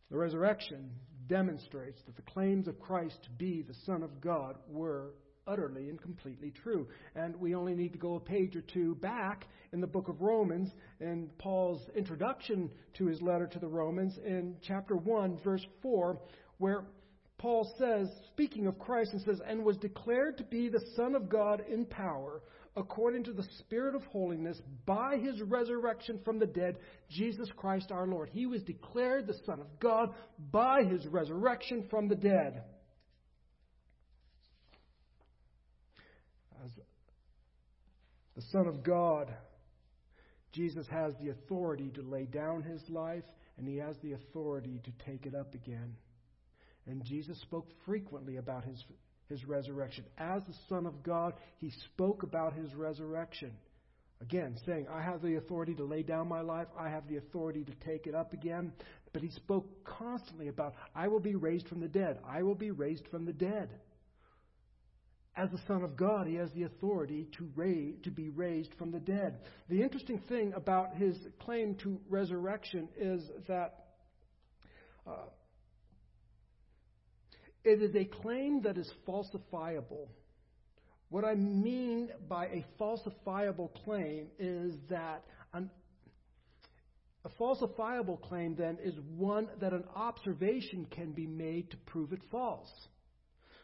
The 0.10 0.18
resurrection 0.18 0.92
demonstrates 1.28 2.02
that 2.06 2.16
the 2.16 2.22
claims 2.22 2.68
of 2.68 2.80
Christ 2.80 3.18
to 3.24 3.30
be 3.32 3.62
the 3.62 3.76
Son 3.86 4.04
of 4.04 4.22
God 4.22 4.56
were 4.68 5.14
utterly 5.48 5.90
and 5.90 6.02
completely 6.02 6.52
true. 6.52 6.88
And 7.16 7.36
we 7.36 7.56
only 7.56 7.76
need 7.76 7.94
to 7.94 8.00
go 8.00 8.16
a 8.16 8.20
page 8.20 8.56
or 8.56 8.62
two 8.62 8.96
back 8.96 9.46
in 9.74 9.82
the 9.82 9.88
book 9.88 10.08
of 10.08 10.22
Romans 10.22 10.72
in 11.00 11.30
Paul's 11.38 11.88
introduction 11.96 12.72
to 12.96 13.06
his 13.06 13.22
letter 13.22 13.48
to 13.48 13.60
the 13.60 13.68
Romans 13.68 14.18
in 14.26 14.56
chapter 14.62 14.96
1, 14.96 15.40
verse 15.44 15.66
4, 15.82 16.20
where 16.58 16.86
Paul 17.38 17.70
says, 17.78 18.08
speaking 18.32 18.66
of 18.68 18.80
Christ, 18.80 19.12
and 19.14 19.22
says, 19.22 19.42
and 19.46 19.64
was 19.64 19.78
declared 19.78 20.38
to 20.38 20.44
be 20.44 20.70
the 20.70 20.84
Son 20.96 21.16
of 21.16 21.30
God 21.30 21.64
in 21.70 21.86
power, 21.86 22.42
according 22.78 23.24
to 23.26 23.34
the 23.34 23.48
Spirit 23.60 23.96
of 23.96 24.04
holiness, 24.04 24.60
by 24.86 25.18
his 25.18 25.42
resurrection 25.42 26.20
from 26.24 26.40
the 26.40 26.46
dead, 26.46 26.78
Jesus 27.10 27.50
Christ 27.56 27.92
our 27.92 28.08
Lord. 28.08 28.30
He 28.32 28.46
was 28.46 28.62
declared 28.64 29.28
the 29.28 29.40
Son 29.46 29.60
of 29.60 29.80
God 29.80 30.14
by 30.52 30.84
his 30.84 31.06
resurrection 31.08 31.86
from 31.90 32.08
the 32.08 32.16
dead. 32.16 32.64
As 36.64 36.72
the 38.36 38.44
Son 38.52 38.68
of 38.68 38.82
God, 38.84 39.34
Jesus 40.52 40.88
has 40.88 41.14
the 41.22 41.30
authority 41.30 41.92
to 41.96 42.02
lay 42.02 42.26
down 42.26 42.64
his 42.64 42.82
life, 42.90 43.26
and 43.58 43.68
he 43.68 43.78
has 43.78 43.98
the 44.02 44.14
authority 44.14 44.82
to 44.84 44.92
take 45.06 45.26
it 45.26 45.36
up 45.36 45.54
again. 45.54 45.96
And 46.88 47.04
Jesus 47.04 47.40
spoke 47.42 47.68
frequently 47.86 48.38
about 48.38 48.64
his, 48.64 48.84
his 49.28 49.44
resurrection. 49.46 50.06
As 50.18 50.44
the 50.44 50.54
Son 50.70 50.86
of 50.86 51.04
God, 51.04 51.34
he 51.58 51.72
spoke 51.94 52.24
about 52.24 52.54
his 52.54 52.74
resurrection. 52.76 53.52
Again, 54.22 54.56
saying, 54.66 54.88
I 54.90 55.02
have 55.02 55.22
the 55.22 55.36
authority 55.36 55.74
to 55.76 55.84
lay 55.84 56.02
down 56.04 56.28
my 56.28 56.42
life, 56.42 56.68
I 56.78 56.90
have 56.90 57.08
the 57.08 57.18
authority 57.18 57.64
to 57.64 57.74
take 57.86 58.08
it 58.08 58.16
up 58.16 58.34
again. 58.34 58.72
but 59.12 59.22
he 59.22 59.30
spoke 59.30 59.66
constantly 59.86 60.48
about, 60.50 60.74
I 60.94 61.08
will 61.08 61.20
be 61.20 61.36
raised 61.36 61.68
from 61.68 61.80
the 61.80 61.88
dead. 61.88 62.20
I 62.28 62.44
will 62.44 62.56
be 62.56 62.72
raised 62.72 63.08
from 63.08 63.26
the 63.26 63.34
dead. 63.34 63.70
As 65.38 65.50
the 65.52 65.60
Son 65.68 65.84
of 65.84 65.98
God, 65.98 66.28
he 66.28 66.36
has 66.36 66.50
the 66.52 66.64
authority 66.64 67.28
to, 67.38 67.50
raise, 67.56 67.96
to 68.04 68.12
be 68.12 68.30
raised 68.30 68.74
from 68.78 68.92
the 68.92 69.00
dead. 69.00 69.40
The 69.70 69.82
interesting 69.82 70.22
thing 70.30 70.54
about 70.54 70.96
his 70.96 71.18
claim 71.40 71.76
to 71.84 72.00
resurrection 72.10 72.88
is 72.98 73.22
that 73.48 73.86
uh, 75.06 75.12
it 77.66 77.82
is 77.82 77.96
a 77.96 78.06
claim 78.06 78.62
that 78.62 78.78
is 78.78 78.90
falsifiable. 79.08 80.08
What 81.10 81.26
I 81.26 81.36
mean 81.36 82.10
by 82.30 82.46
a 82.46 82.66
falsifiable 82.80 83.74
claim 83.84 84.28
is 84.40 84.76
that 84.90 85.24
an, 85.54 85.70
a 87.24 87.30
falsifiable 87.42 88.22
claim 88.22 88.56
then 88.56 88.78
is 88.84 88.94
one 89.16 89.48
that 89.60 89.74
an 89.74 89.84
observation 89.96 90.86
can 90.92 91.12
be 91.12 91.26
made 91.26 91.72
to 91.72 91.78
prove 91.86 92.14
it 92.14 92.22
false. 92.32 92.70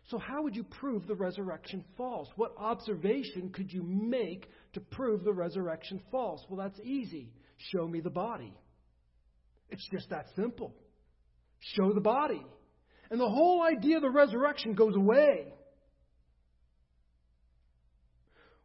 So, 0.10 0.17
how 0.17 0.43
would 0.43 0.55
you 0.55 0.63
prove 0.63 1.08
the 1.08 1.15
resurrection 1.15 1.86
false? 1.96 2.27
What 2.36 2.53
observation 2.58 3.51
could 3.53 3.72
you 3.72 3.84
make 3.84 4.50
to 4.74 4.79
prove 4.79 5.24
the 5.24 5.34
resurrection 5.34 6.01
false? 6.12 6.43
Well, 6.50 6.58
that's 6.58 6.79
easy. 6.84 7.31
Show 7.58 7.88
me 7.88 8.01
the 8.01 8.10
body. 8.10 8.53
It's 9.70 9.88
just 9.93 10.10
that 10.10 10.25
simple. 10.36 10.74
Show 11.60 11.93
the 11.93 12.01
body. 12.01 12.43
And 13.12 13.20
the 13.20 13.30
whole 13.30 13.62
idea 13.62 13.98
of 13.98 14.01
the 14.01 14.10
resurrection 14.10 14.74
goes 14.74 14.96
away. 14.96 15.53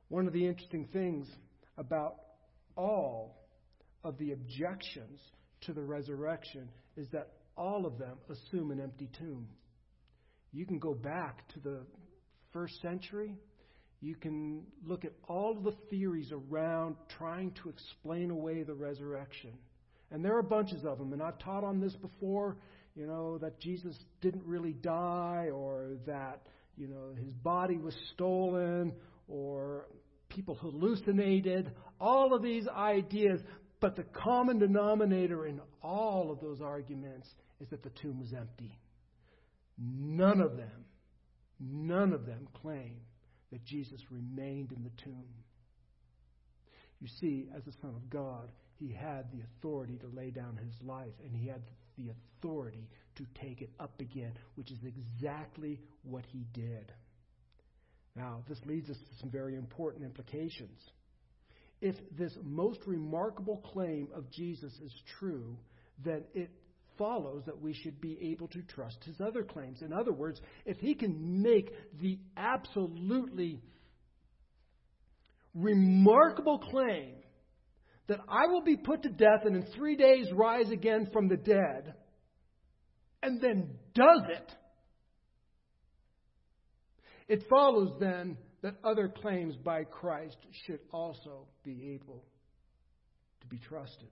One 0.09 0.29
of 0.29 0.33
the 0.33 0.47
interesting 0.47 0.89
things 0.93 1.27
about 1.77 2.15
all 2.77 3.49
of 4.05 4.17
the 4.19 4.31
objections 4.33 5.19
to 5.63 5.73
the 5.73 5.83
resurrection 5.83 6.69
is 6.97 7.09
that 7.11 7.33
all 7.57 7.87
of 7.87 7.99
them 7.99 8.19
assume 8.31 8.71
an 8.71 8.81
empty 8.81 9.11
tomb. 9.19 9.49
You 10.53 10.65
can 10.65 10.79
go 10.79 10.95
back 10.95 11.49
to 11.55 11.61
the 11.61 11.81
first 12.53 12.81
century. 12.81 13.35
You 14.01 14.15
can 14.15 14.63
look 14.87 15.05
at 15.05 15.13
all 15.29 15.57
of 15.57 15.65
the 15.65 15.75
theories 15.91 16.31
around 16.31 16.95
trying 17.19 17.51
to 17.63 17.69
explain 17.69 18.31
away 18.31 18.63
the 18.63 18.75
resurrection. 18.75 19.55
And 20.13 20.25
there 20.25 20.37
are 20.37 20.43
bunches 20.43 20.85
of 20.85 20.99
them. 20.99 21.13
And 21.13 21.21
I've 21.21 21.39
taught 21.39 21.65
on 21.65 21.81
this 21.81 21.97
before, 21.97 22.57
you 22.97 23.07
know, 23.07 23.39
that 23.39 23.61
Jesus 23.61 23.95
didn't 24.23 24.45
really 24.45 24.73
die 24.73 25.51
or 25.55 25.99
that, 26.07 26.47
you 26.77 26.89
know, 26.89 27.15
his 27.23 27.33
body 27.35 27.77
was 27.77 27.95
stolen 28.15 28.93
or 29.29 29.87
people 30.31 30.55
hallucinated. 30.55 31.71
All 32.01 32.35
of 32.35 32.43
these 32.43 32.67
ideas. 32.67 33.41
But 33.79 33.97
the 33.97 34.05
common 34.05 34.59
denominator 34.59 35.47
in 35.47 35.61
all 35.83 36.31
of 36.31 36.41
those 36.41 36.63
arguments 36.63 37.29
is 37.61 37.69
that 37.69 37.83
the 37.83 37.91
tomb 37.91 38.19
was 38.19 38.33
empty. 38.33 38.79
None 39.79 40.41
of 40.41 40.57
them, 40.57 40.87
none 41.61 42.15
of 42.15 42.25
them 42.25 42.49
claim 42.63 42.97
that 43.53 43.63
Jesus 43.65 44.01
remained 44.11 44.73
in 44.73 44.83
the 44.83 45.03
tomb. 45.05 45.29
You 47.01 47.09
see, 47.21 47.49
as 47.55 47.63
the 47.65 47.73
Son 47.83 47.91
of 47.91 48.09
God, 48.09 48.49
he 48.79 48.91
had 48.91 49.31
the 49.31 49.43
authority 49.43 49.99
to 49.99 50.07
lay 50.17 50.31
down 50.31 50.57
his 50.57 50.73
life, 50.83 51.13
and 51.23 51.37
he 51.37 51.47
had 51.47 51.61
the 51.99 52.11
authority 52.11 52.89
to 53.17 53.27
take 53.41 53.63
it 53.63 53.71
up 53.81 54.01
again, 54.01 54.33
which 54.55 54.71
is 54.71 54.79
exactly 54.85 55.81
what 56.03 56.25
he 56.27 56.47
did. 56.53 56.93
Now, 58.15 58.43
this 58.49 58.59
leads 58.65 58.89
us 58.89 58.97
to 58.97 59.21
some 59.21 59.31
very 59.31 59.57
important 59.57 60.05
implications. 60.05 60.81
If 61.81 61.97
this 62.17 62.33
most 62.43 62.81
remarkable 62.87 63.59
claim 63.73 64.09
of 64.15 64.31
Jesus 64.31 64.73
is 64.83 64.93
true, 65.19 65.57
then 66.05 66.23
it 66.35 66.51
follows 66.97 67.43
that 67.45 67.61
we 67.61 67.75
should 67.75 68.01
be 68.01 68.19
able 68.33 68.49
to 68.49 68.63
trust 68.63 68.97
his 69.05 69.21
other 69.21 69.43
claims. 69.43 69.83
In 69.83 69.93
other 69.93 70.13
words, 70.13 70.41
if 70.65 70.79
he 70.79 70.95
can 70.95 71.43
make 71.43 71.71
the 72.01 72.19
absolutely 72.37 73.61
remarkable 75.55 76.59
claim 76.59 77.15
that 78.09 78.21
I 78.29 78.47
will 78.47 78.63
be 78.63 78.77
put 78.77 79.03
to 79.03 79.09
death 79.09 79.45
and 79.45 79.57
in 79.57 79.63
three 79.75 79.97
days 79.97 80.29
rise 80.33 80.71
again 80.71 81.09
from 81.13 81.29
the 81.29 81.37
dead, 81.37 81.95
and 83.23 83.41
then 83.41 83.71
does 83.95 84.23
it, 84.29 84.53
it 87.29 87.49
follows 87.49 87.97
then 87.99 88.37
that 88.63 88.77
other 88.85 89.09
claims 89.09 89.57
by 89.57 89.85
Christ 89.85 90.37
should 90.67 90.81
also 90.93 91.47
be 91.65 91.93
able 91.95 92.25
to 93.41 93.47
be 93.47 93.59
trusted. 93.59 94.09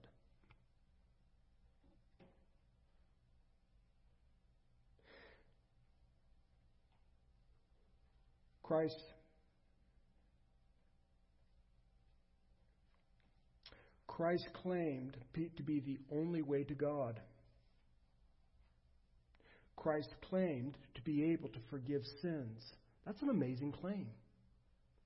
Christ 8.63 9.01
Christ 14.15 14.47
claimed 14.63 15.17
to 15.57 15.63
be 15.63 15.81
the 15.81 15.99
only 16.09 16.41
way 16.41 16.63
to 16.63 16.73
God. 16.73 17.19
Christ 19.75 20.07
claimed 20.29 20.77
to 20.93 21.01
be 21.01 21.33
able 21.33 21.49
to 21.49 21.59
forgive 21.69 22.01
sins. 22.21 22.63
That's 23.05 23.21
an 23.21 23.29
amazing 23.29 23.73
claim. 23.73 24.07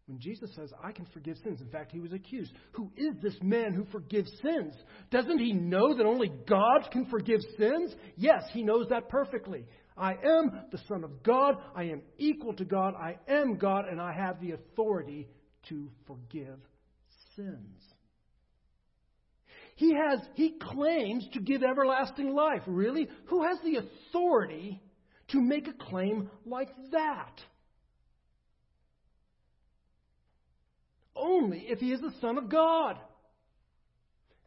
When 0.06 0.20
Jesus 0.20 0.52
says, 0.56 0.72
I 0.84 0.92
can 0.92 1.08
forgive 1.12 1.38
sins, 1.44 1.60
in 1.60 1.70
fact, 1.70 1.92
he 1.92 2.00
was 2.00 2.14
accused. 2.14 2.52
Who 2.74 2.92
is 2.96 3.16
this 3.20 3.36
man 3.42 3.74
who 3.74 3.86
forgives 3.86 4.32
sins? 4.44 4.76
Doesn't 5.10 5.40
he 5.40 5.54
know 5.54 5.98
that 5.98 6.06
only 6.06 6.32
God 6.48 6.90
can 6.92 7.06
forgive 7.06 7.42
sins? 7.58 7.96
Yes, 8.16 8.44
he 8.54 8.62
knows 8.62 8.90
that 8.90 9.10
perfectly. 9.10 9.66
I 9.98 10.12
am 10.12 10.52
the 10.72 10.80
Son 10.88 11.04
of 11.04 11.24
God. 11.24 11.56
I 11.76 11.86
am 11.86 12.04
equal 12.20 12.54
to 12.54 12.66
God. 12.66 12.94
I 12.94 13.18
am 13.28 13.58
God, 13.58 13.86
and 13.90 14.00
I 14.00 14.14
have 14.14 14.40
the 14.40 14.52
authority 14.52 15.28
to 15.70 15.90
forgive 16.06 16.60
sins. 17.36 17.89
He 19.80 19.94
has 19.94 20.20
he 20.34 20.58
claims 20.60 21.26
to 21.32 21.40
give 21.40 21.64
everlasting 21.64 22.36
life. 22.36 22.64
Really? 22.68 23.08
Who 23.28 23.44
has 23.44 23.60
the 23.64 23.78
authority 23.78 24.84
to 25.30 25.42
make 25.42 25.70
a 25.70 25.86
claim 25.86 26.30
like 26.46 26.68
that? 26.92 27.40
Only 31.16 31.60
if 31.70 31.80
he 31.80 31.94
is 31.94 32.02
the 32.02 32.12
Son 32.20 32.38
of 32.38 32.50
God. 32.50 32.98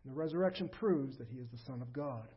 And 0.05 0.12
the 0.12 0.18
resurrection 0.18 0.68
proves 0.68 1.16
that 1.16 1.29
he 1.29 1.38
is 1.38 1.49
the 1.51 1.64
Son 1.66 1.81
of 1.81 1.95
God. 1.95 2.29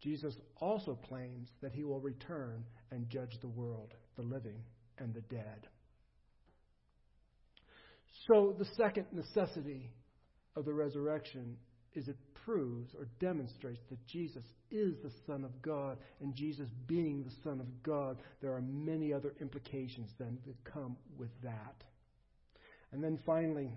Jesus 0.00 0.36
also 0.60 0.96
claims 1.08 1.48
that 1.60 1.72
he 1.72 1.82
will 1.82 1.98
return 1.98 2.62
and 2.92 3.10
judge 3.10 3.36
the 3.40 3.48
world, 3.48 3.94
the 4.14 4.22
living 4.22 4.62
and 4.98 5.12
the 5.12 5.22
dead. 5.22 5.66
So, 8.28 8.54
the 8.56 8.66
second 8.76 9.06
necessity 9.10 9.90
of 10.58 10.64
the 10.64 10.72
resurrection 10.72 11.56
is 11.94 12.08
it 12.08 12.16
proves 12.44 12.94
or 12.94 13.08
demonstrates 13.20 13.80
that 13.90 14.06
Jesus 14.06 14.44
is 14.70 14.94
the 15.02 15.12
Son 15.26 15.44
of 15.44 15.62
God, 15.62 15.98
and 16.20 16.34
Jesus 16.34 16.68
being 16.86 17.22
the 17.22 17.34
Son 17.42 17.60
of 17.60 17.82
God, 17.82 18.18
there 18.40 18.52
are 18.52 18.62
many 18.62 19.12
other 19.12 19.34
implications 19.40 20.10
then 20.18 20.38
that 20.46 20.56
come 20.64 20.96
with 21.16 21.30
that. 21.42 21.84
And 22.92 23.02
then 23.02 23.18
finally, 23.24 23.70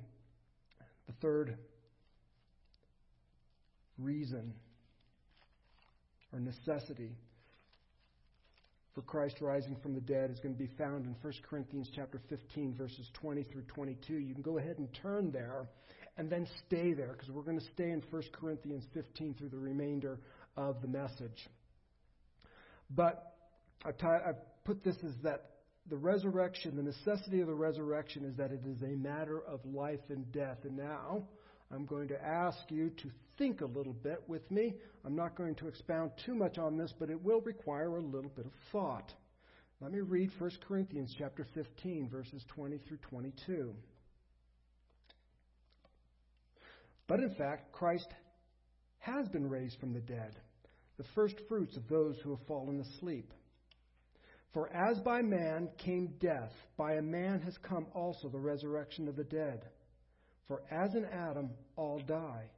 the 1.08 1.14
third 1.22 1.58
reason 3.98 4.54
or 6.34 6.40
necessity 6.40 7.18
for 8.94 9.02
Christ 9.02 9.38
rising 9.42 9.78
from 9.82 9.94
the 9.94 10.02
dead 10.02 10.32
is 10.32 10.40
going 10.40 10.54
to 10.54 10.60
be 10.60 10.70
found 10.78 11.06
in 11.06 11.16
1 11.22 11.34
Corinthians 11.50 11.90
chapter 11.94 12.20
15 12.30 12.76
verses 12.76 13.10
20 13.14 13.44
through 13.44 13.64
22. 13.64 14.14
You 14.14 14.34
can 14.34 14.44
go 14.44 14.58
ahead 14.58 14.78
and 14.80 14.90
turn 15.02 15.32
there 15.32 15.68
and 16.18 16.30
then 16.30 16.48
stay 16.68 16.94
there 16.94 17.14
because 17.14 17.30
we're 17.30 17.44
going 17.44 17.60
to 17.60 17.66
stay 17.74 17.92
in 17.92 18.04
1 18.10 18.24
Corinthians 18.34 18.84
15 18.94 19.36
through 19.36 19.50
the 19.50 19.58
remainder 19.58 20.20
of 20.58 20.82
the 20.82 20.88
message. 20.88 21.50
But 22.90 23.36
I've, 23.86 23.98
t- 23.98 24.06
I've 24.06 24.64
put 24.66 24.84
this 24.84 24.98
as 25.06 25.14
that 25.24 25.52
the 25.90 25.98
resurrection, 25.98 26.76
the 26.76 26.84
necessity 26.84 27.42
of 27.42 27.48
the 27.48 27.56
resurrection 27.56 28.26
is 28.26 28.36
that 28.38 28.52
it 28.52 28.62
is 28.66 28.82
a 28.84 28.96
matter 28.96 29.42
of 29.42 29.66
life 29.66 30.00
and 30.10 30.32
death. 30.32 30.58
And 30.64 30.78
now 30.78 31.24
I'm 31.72 31.86
going 31.86 32.10
to 32.10 32.24
ask 32.24 32.60
you 32.70 32.90
to 32.90 33.10
think 33.38 33.62
a 33.62 33.66
little 33.66 33.94
bit 33.94 34.22
with 34.28 34.50
me. 34.52 34.76
I'm 35.06 35.16
not 35.16 35.36
going 35.36 35.56
to 35.56 35.68
expound 35.68 36.12
too 36.26 36.36
much 36.36 36.58
on 36.58 36.78
this, 36.78 36.94
but 37.00 37.10
it 37.10 37.22
will 37.22 37.42
require 37.42 37.98
a 37.98 38.02
little 38.02 38.30
bit 38.30 38.46
of 38.46 38.52
thought. 38.72 39.12
Let 39.80 39.92
me 39.92 40.02
read 40.02 40.30
1 40.38 40.52
Corinthians 40.68 41.16
chapter 41.18 41.48
15 41.56 42.10
verses 42.10 42.44
20 42.50 42.78
through 42.88 43.00
22. 43.10 43.74
But 47.08 47.20
in 47.20 47.34
fact, 47.36 47.72
Christ 47.72 48.08
has 49.00 49.28
been 49.30 49.50
raised 49.50 49.80
from 49.80 49.94
the 49.94 50.00
dead, 50.00 50.36
the 50.98 51.06
first 51.16 51.36
fruits 51.50 51.76
of 51.76 51.88
those 51.88 52.18
who 52.24 52.32
have 52.32 52.46
fallen 52.48 52.80
asleep. 52.80 53.34
For 54.54 54.70
as 54.74 55.00
by 55.00 55.22
man 55.22 55.70
came 55.78 56.14
death, 56.20 56.52
by 56.78 56.96
a 56.96 57.02
man 57.02 57.40
has 57.42 57.58
come 57.64 57.88
also 57.94 58.28
the 58.30 58.40
resurrection 58.40 59.08
of 59.08 59.16
the 59.16 59.24
dead. 59.24 59.66
For 60.48 60.62
as 60.70 60.94
in 60.96 61.06
Adam 61.06 61.52
all 61.78 62.00
die, 62.06 62.50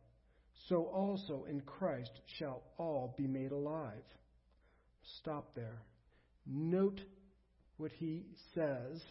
so 0.67 0.85
also 0.85 1.45
in 1.49 1.61
Christ 1.61 2.11
shall 2.39 2.63
all 2.77 3.13
be 3.17 3.27
made 3.27 3.51
alive. 3.51 4.03
Stop 5.19 5.53
there. 5.55 5.81
Note 6.45 7.01
what 7.77 7.91
he 7.91 8.23
says 8.55 9.01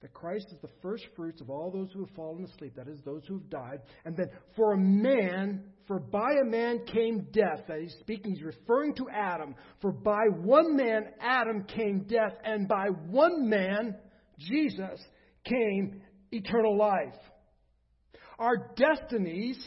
that 0.00 0.14
Christ 0.14 0.46
is 0.52 0.60
the 0.62 0.70
first 0.80 1.04
fruits 1.16 1.40
of 1.40 1.50
all 1.50 1.70
those 1.72 1.90
who 1.92 2.04
have 2.04 2.14
fallen 2.14 2.44
asleep, 2.44 2.74
that 2.76 2.86
is, 2.86 3.00
those 3.04 3.24
who 3.26 3.38
have 3.38 3.50
died. 3.50 3.80
And 4.04 4.16
then, 4.16 4.28
for 4.54 4.74
a 4.74 4.78
man, 4.78 5.64
for 5.88 5.98
by 5.98 6.30
a 6.40 6.48
man 6.48 6.84
came 6.86 7.26
death. 7.32 7.64
That 7.66 7.80
he's 7.80 7.96
speaking, 8.00 8.34
he's 8.34 8.44
referring 8.44 8.94
to 8.94 9.06
Adam. 9.12 9.56
For 9.80 9.90
by 9.90 10.26
one 10.40 10.76
man, 10.76 11.06
Adam, 11.20 11.64
came 11.64 12.04
death, 12.08 12.34
and 12.44 12.68
by 12.68 12.86
one 13.08 13.48
man, 13.48 13.96
Jesus, 14.38 15.00
came 15.44 16.00
eternal 16.30 16.78
life. 16.78 17.18
Our 18.38 18.72
destinies 18.76 19.58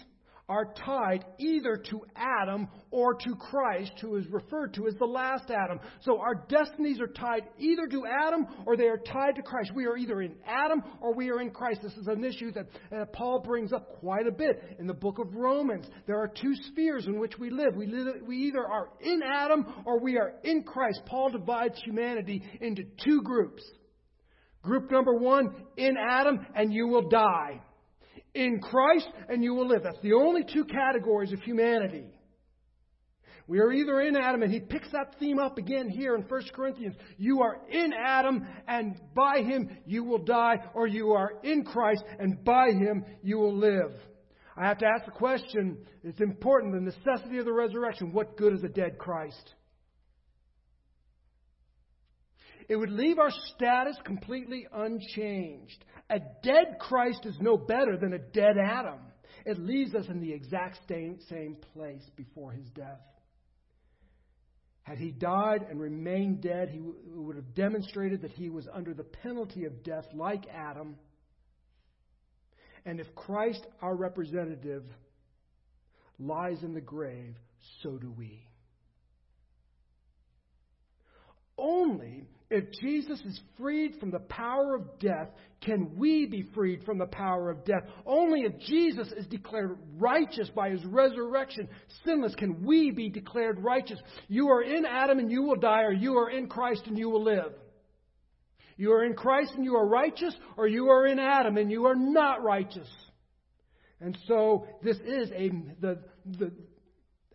are 0.52 0.74
tied 0.86 1.24
either 1.40 1.78
to 1.78 2.02
Adam 2.14 2.68
or 2.92 3.14
to 3.14 3.36
Christ, 3.36 3.94
who 4.02 4.18
is 4.18 4.28
referred 4.30 4.74
to 4.74 4.86
as 4.86 4.94
the 4.96 5.06
last 5.06 5.50
Adam. 5.50 5.80
So 6.02 6.20
our 6.20 6.46
destinies 6.50 7.00
are 7.00 7.08
tied 7.08 7.44
either 7.58 7.88
to 7.88 8.04
Adam 8.06 8.46
or 8.66 8.76
they 8.76 8.90
are 8.90 8.98
tied 8.98 9.36
to 9.38 9.44
Christ. 9.44 9.72
We 9.74 9.86
are 9.86 9.96
either 9.96 10.22
in 10.22 10.36
Adam 10.46 10.84
or 11.00 11.14
we 11.14 11.30
are 11.30 11.40
in 11.40 11.52
Christ. 11.52 11.80
This 11.82 11.94
is 11.94 12.08
an 12.08 12.26
issue 12.26 12.52
that 12.52 12.68
uh, 12.92 13.06
Paul 13.14 13.40
brings 13.40 13.72
up 13.72 13.98
quite 14.02 14.28
a 14.28 14.32
bit 14.32 14.76
in 14.78 14.88
the 14.88 14.94
book 14.94 15.20
of 15.20 15.34
Romans. 15.34 15.86
There 16.06 16.20
are 16.20 16.28
two 16.28 16.54
spheres 16.70 17.08
in 17.08 17.18
which 17.18 17.40
we 17.40 17.50
live. 17.50 17.78
We, 17.78 17.88
live, 17.88 18.16
we 18.28 18.36
either 18.48 18.68
are 18.68 18.90
in 19.00 19.22
Adam 19.24 19.66
or 19.86 20.02
we 20.02 20.18
are 20.18 20.34
in 20.44 20.64
Christ. 20.64 21.00
Paul 21.06 21.30
divides 21.30 21.82
humanity 21.86 22.44
into 22.60 22.84
two 23.02 23.22
groups. 23.22 23.64
Group 24.64 24.92
number 24.92 25.16
one, 25.16 25.56
in 25.78 25.96
Adam, 25.98 26.46
and 26.54 26.74
you 26.74 26.88
will 26.88 27.08
die 27.08 27.62
in 28.34 28.60
Christ 28.60 29.08
and 29.30 29.44
you 29.44 29.54
will 29.54 29.68
live. 29.68 29.84
That's 29.84 30.02
the 30.02 30.14
only 30.14 30.44
two 30.44 30.66
categories 30.66 31.34
of 31.34 31.42
humanity. 31.42 32.06
We 33.48 33.60
are 33.60 33.72
either 33.72 34.00
in 34.00 34.16
Adam, 34.16 34.44
and 34.44 34.52
he 34.54 34.62
picks 34.62 34.90
that 34.92 35.16
theme 35.20 35.38
up 35.38 35.58
again 35.58 35.90
here 35.90 36.16
in 36.16 36.22
1 36.22 36.42
Corinthians. 36.54 36.96
You 37.18 37.42
are 37.42 37.58
in 37.70 37.92
Adam, 37.92 38.48
and 38.68 38.96
by 39.14 39.40
him 39.40 39.78
you 39.86 40.06
will 40.06 40.24
die, 40.24 40.56
or 40.74 40.88
you 40.88 41.12
are 41.12 41.34
in 41.44 41.66
Christ, 41.66 42.04
and 42.20 42.44
by 42.46 42.68
him 42.68 43.04
you 43.22 43.40
will 43.40 43.54
live. 43.54 43.92
I 44.56 44.68
have 44.68 44.78
to 44.78 44.86
ask 44.86 45.06
the 45.06 45.12
question 45.12 45.80
it's 46.04 46.22
important 46.22 46.74
the 46.74 46.80
necessity 46.80 47.40
of 47.40 47.46
the 47.46 47.52
resurrection. 47.52 48.14
What 48.14 48.38
good 48.38 48.54
is 48.54 48.64
a 48.64 48.70
dead 48.70 48.98
Christ? 48.98 49.56
It 52.70 52.76
would 52.76 52.92
leave 52.92 53.20
our 53.20 53.32
status 53.56 53.98
completely 54.04 54.68
unchanged. 54.74 55.84
A 56.10 56.20
dead 56.44 56.78
Christ 56.80 57.26
is 57.26 57.38
no 57.40 57.58
better 57.58 57.98
than 57.98 58.14
a 58.14 58.20
dead 58.20 58.58
Adam. 58.58 59.00
It 59.46 59.60
leaves 59.60 59.96
us 59.96 60.06
in 60.08 60.20
the 60.20 60.32
exact 60.32 60.80
same 60.88 61.20
same 61.30 61.58
place 61.74 62.04
before 62.16 62.52
his 62.52 62.68
death. 62.70 63.02
Had 64.84 64.98
he 64.98 65.12
died 65.12 65.66
and 65.70 65.80
remained 65.80 66.42
dead, 66.42 66.70
he 66.70 66.82
would 66.82 67.36
have 67.36 67.54
demonstrated 67.54 68.22
that 68.22 68.32
he 68.32 68.50
was 68.50 68.68
under 68.74 68.94
the 68.94 69.04
penalty 69.04 69.66
of 69.66 69.84
death 69.84 70.06
like 70.14 70.46
Adam. 70.54 70.98
And 72.86 73.00
if 73.00 73.14
Christ, 73.16 73.66
our 73.82 73.96
representative, 73.96 74.84
lies 76.20 76.64
in 76.64 76.74
the 76.74 76.82
grave, 76.82 77.36
so 77.84 77.98
do 77.98 78.12
we. 78.12 78.48
Only 81.58 82.24
if 82.52 82.70
Jesus 82.82 83.20
is 83.22 83.40
freed 83.58 83.96
from 84.00 84.12
the 84.12 84.20
power 84.20 84.76
of 84.76 85.00
death, 85.00 85.30
can 85.62 85.98
we 85.98 86.26
be 86.26 86.44
freed 86.54 86.84
from 86.84 86.98
the 86.98 87.06
power 87.06 87.50
of 87.50 87.64
death? 87.64 87.84
Only 88.06 88.42
if 88.42 88.60
Jesus 88.60 89.12
is 89.14 89.26
declared 89.28 89.78
righteous 89.98 90.50
by 90.50 90.70
his 90.70 90.84
resurrection, 90.86 91.70
sinless, 92.06 92.36
can 92.36 92.64
we 92.64 92.92
be 92.92 93.10
declared 93.10 93.64
righteous. 93.64 94.00
You 94.28 94.50
are 94.50 94.62
in 94.62 94.86
Adam 94.86 95.20
and 95.20 95.32
you 95.32 95.44
will 95.44 95.56
die, 95.56 95.84
or 95.84 95.94
you 95.94 96.18
are 96.18 96.30
in 96.30 96.48
Christ 96.48 96.84
and 96.88 96.98
you 96.98 97.10
will 97.10 97.24
live. 97.24 97.54
You 98.76 98.92
are 98.92 99.06
in 99.06 99.14
Christ 99.14 99.54
and 99.56 99.64
you 99.64 99.76
are 99.78 99.88
righteous, 99.88 100.36
or 100.58 100.68
you 100.68 100.90
are 100.90 101.08
in 101.08 101.20
Adam 101.20 101.56
and 101.58 101.72
you 101.72 101.86
are 101.86 101.96
not 101.96 102.44
righteous. 102.44 102.90
And 104.02 104.18
so 104.28 104.68
this 104.84 104.98
is 104.98 105.32
a 105.32 105.52
the, 105.80 106.00
the 106.38 106.52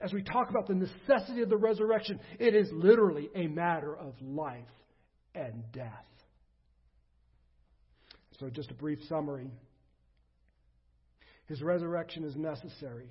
as 0.00 0.12
we 0.12 0.22
talk 0.22 0.50
about 0.50 0.66
the 0.66 0.74
necessity 0.74 1.40
of 1.40 1.48
the 1.48 1.56
resurrection, 1.56 2.20
it 2.38 2.54
is 2.54 2.68
literally 2.72 3.30
a 3.34 3.46
matter 3.46 3.96
of 3.96 4.12
life 4.20 4.66
and 5.36 5.62
death. 5.72 6.04
So, 8.40 8.50
just 8.50 8.70
a 8.70 8.74
brief 8.74 8.98
summary. 9.08 9.50
His 11.46 11.62
resurrection 11.62 12.24
is 12.24 12.36
necessary. 12.36 13.08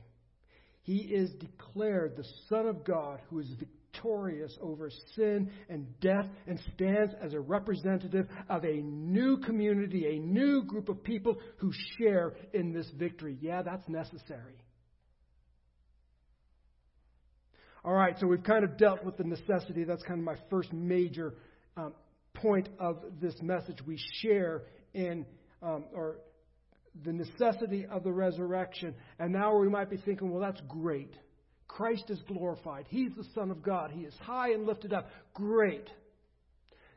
He 0.83 0.97
is 0.97 1.31
declared 1.33 2.15
the 2.15 2.25
Son 2.49 2.67
of 2.67 2.83
God 2.83 3.19
who 3.29 3.39
is 3.39 3.47
victorious 3.57 4.55
over 4.61 4.91
sin 5.15 5.49
and 5.69 5.99
death 5.99 6.27
and 6.47 6.59
stands 6.75 7.13
as 7.23 7.33
a 7.33 7.39
representative 7.39 8.27
of 8.49 8.63
a 8.63 8.81
new 8.81 9.37
community, 9.37 10.15
a 10.15 10.19
new 10.19 10.63
group 10.63 10.89
of 10.89 11.03
people 11.03 11.37
who 11.57 11.71
share 11.97 12.33
in 12.53 12.71
this 12.71 12.87
victory. 12.97 13.37
Yeah, 13.41 13.61
that's 13.63 13.87
necessary. 13.87 14.57
All 17.83 17.93
right, 17.93 18.15
so 18.19 18.27
we've 18.27 18.43
kind 18.43 18.63
of 18.63 18.77
dealt 18.77 19.03
with 19.03 19.17
the 19.17 19.23
necessity. 19.23 19.83
That's 19.83 20.03
kind 20.03 20.19
of 20.19 20.25
my 20.25 20.35
first 20.49 20.73
major 20.73 21.35
um, 21.77 21.93
point 22.45 22.69
of 22.77 22.97
this 23.19 23.33
message 23.41 23.77
we 23.87 23.99
share 24.21 24.61
in, 24.93 25.25
um, 25.63 25.85
or 25.95 26.17
the 27.03 27.11
necessity 27.11 27.87
of 27.89 28.03
the 28.03 28.11
resurrection. 28.11 28.93
And 29.17 29.33
now 29.33 29.57
we 29.57 29.67
might 29.67 29.89
be 29.89 29.97
thinking, 29.97 30.29
well, 30.29 30.41
that's 30.41 30.61
great. 30.67 31.11
Christ 31.67 32.03
is 32.09 32.21
glorified. 32.27 32.85
He's 32.87 33.09
the 33.17 33.25
Son 33.33 33.49
of 33.49 33.63
God. 33.63 33.89
He 33.89 34.01
is 34.01 34.13
high 34.21 34.51
and 34.51 34.67
lifted 34.67 34.93
up. 34.93 35.09
Great. 35.33 35.89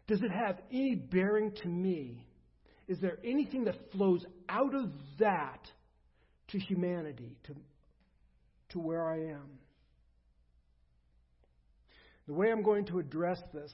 Does 0.06 0.22
it 0.22 0.30
have 0.30 0.58
any 0.70 0.94
bearing 0.94 1.52
to 1.62 1.68
me? 1.68 2.26
Is 2.86 2.98
there 3.00 3.18
anything 3.24 3.64
that 3.64 3.76
flows 3.92 4.24
out 4.50 4.74
of 4.74 4.90
that 5.18 5.66
to 6.48 6.58
humanity, 6.58 7.38
to, 7.44 7.54
to 8.70 8.78
where 8.78 9.08
I 9.08 9.30
am? 9.30 9.48
The 12.26 12.34
way 12.34 12.50
I'm 12.52 12.62
going 12.62 12.84
to 12.86 12.98
address 12.98 13.40
this 13.54 13.72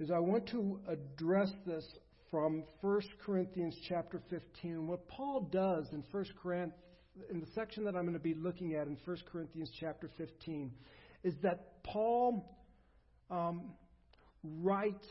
is 0.00 0.10
I 0.10 0.18
want 0.18 0.46
to 0.48 0.80
address 0.88 1.50
this 1.66 1.84
from 2.30 2.64
1 2.80 3.00
Corinthians 3.24 3.76
chapter 3.88 4.20
15. 4.28 4.86
What 4.86 5.06
Paul 5.08 5.48
does 5.52 5.86
in 5.92 6.02
1 6.10 6.24
Corinthians, 6.42 6.74
in 7.30 7.40
the 7.40 7.46
section 7.54 7.84
that 7.84 7.94
I'm 7.94 8.02
going 8.02 8.14
to 8.14 8.18
be 8.18 8.34
looking 8.34 8.74
at 8.74 8.88
in 8.88 8.96
1 9.04 9.16
Corinthians 9.30 9.70
chapter 9.78 10.10
15, 10.16 10.72
is 11.22 11.34
that 11.42 11.82
Paul 11.84 12.58
um, 13.30 13.70
writes 14.42 15.06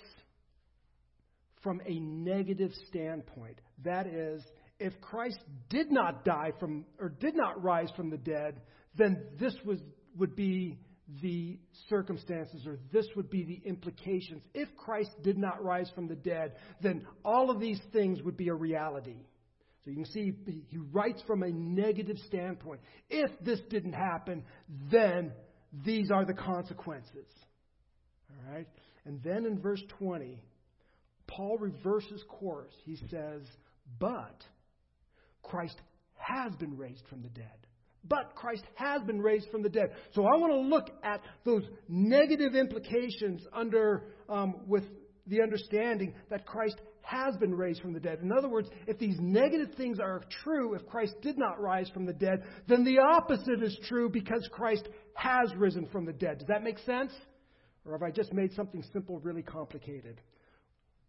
from 1.62 1.82
a 1.86 2.00
negative 2.00 2.72
standpoint. 2.89 3.60
That 3.86 4.06
is, 4.06 4.43
if 4.80 5.00
Christ 5.00 5.39
did 5.69 5.91
not 5.91 6.26
die 6.26 6.52
from 6.60 6.86
or 7.00 7.08
did 7.08 7.36
not 7.36 7.63
rise 7.63 7.89
from 7.96 8.10
the 8.10 8.17
dead, 8.17 8.60
then 8.98 9.24
this 9.39 9.56
was 9.65 9.80
would 10.17 10.36
be 10.36 10.78
the 11.21 11.60
circumstances, 11.89 12.65
or 12.65 12.80
this 12.91 13.06
would 13.15 13.30
be 13.30 13.43
the 13.43 13.62
implications. 13.67 14.41
If 14.54 14.69
Christ 14.76 15.12
did 15.21 15.38
not 15.38 15.63
rise 15.63 15.89
from 15.93 16.08
the 16.08 16.15
dead, 16.15 16.54
then 16.82 17.06
all 17.23 17.52
of 17.52 17.60
these 17.60 17.80
things 17.91 18.21
would 18.21 18.38
be 18.38 18.49
a 18.49 18.54
reality. 18.54 19.17
So 19.84 19.91
you 19.91 19.97
can 19.97 20.06
see 20.06 20.34
he 20.69 20.78
writes 20.91 21.21
from 21.28 21.43
a 21.43 21.52
negative 21.52 22.17
standpoint. 22.28 22.80
If 23.10 23.32
this 23.41 23.60
didn't 23.69 23.93
happen, 23.93 24.43
then 24.89 25.34
these 25.86 26.10
are 26.10 26.26
the 26.26 26.34
consequences. 26.34 27.28
All 28.30 28.54
right? 28.54 28.67
And 29.06 29.21
then 29.23 29.45
in 29.45 29.60
verse 29.60 29.84
20, 29.99 30.41
Paul 31.28 31.58
reverses 31.58 32.23
course. 32.30 32.73
He 32.86 32.95
says, 33.10 33.41
But 33.99 34.43
Christ 35.41 35.76
has 36.15 36.56
been 36.56 36.78
raised 36.78 37.06
from 37.10 37.21
the 37.21 37.30
dead 37.30 37.62
but 38.08 38.36
Christ 38.36 38.63
has 38.76 39.02
been 39.04 39.22
raised 39.22 39.50
from 39.50 39.63
the 39.63 39.70
dead. 39.70 39.92
So 40.13 40.24
I 40.24 40.38
want 40.38 40.52
to 40.54 40.60
look 40.60 40.89
at 41.04 41.22
those 41.46 41.63
negative 41.88 42.56
implications 42.56 43.46
under 43.54 44.04
um, 44.30 44.56
with 44.68 44.84
the 45.28 45.42
understanding 45.42 46.13
that 46.30 46.46
Christ 46.46 46.76
has 47.02 47.36
been 47.38 47.54
raised 47.54 47.82
from 47.82 47.94
the 47.94 48.00
dead. 48.00 48.20
In 48.22 48.32
other 48.32 48.50
words, 48.50 48.70
if 48.88 48.98
these 48.98 49.18
negative 49.20 49.76
things 49.76 50.00
are 50.00 50.22
true, 50.44 50.74
if 50.74 50.86
Christ 50.88 51.16
did 51.22 51.38
not 51.38 51.62
rise 51.62 51.89
from 51.89 52.06
the 52.06 52.13
dead, 52.13 52.44
then 52.68 52.84
the 52.84 53.00
opposite 53.00 53.62
is 53.62 53.78
true 53.88 54.10
because 54.10 54.48
Christ 54.52 54.88
has 55.16 55.54
risen 55.56 55.88
from 55.92 56.06
the 56.06 56.13
dead. 56.13 56.39
Does 56.39 56.48
that 56.48 56.63
make 56.63 56.80
sense? 56.80 57.12
Or 57.86 57.94
have 57.94 58.04
I 58.04 58.12
just 58.12 58.34
made 58.34 58.54
something 58.54 58.84
simple 58.94 59.20
really 59.20 59.44
complicated? 59.44 60.22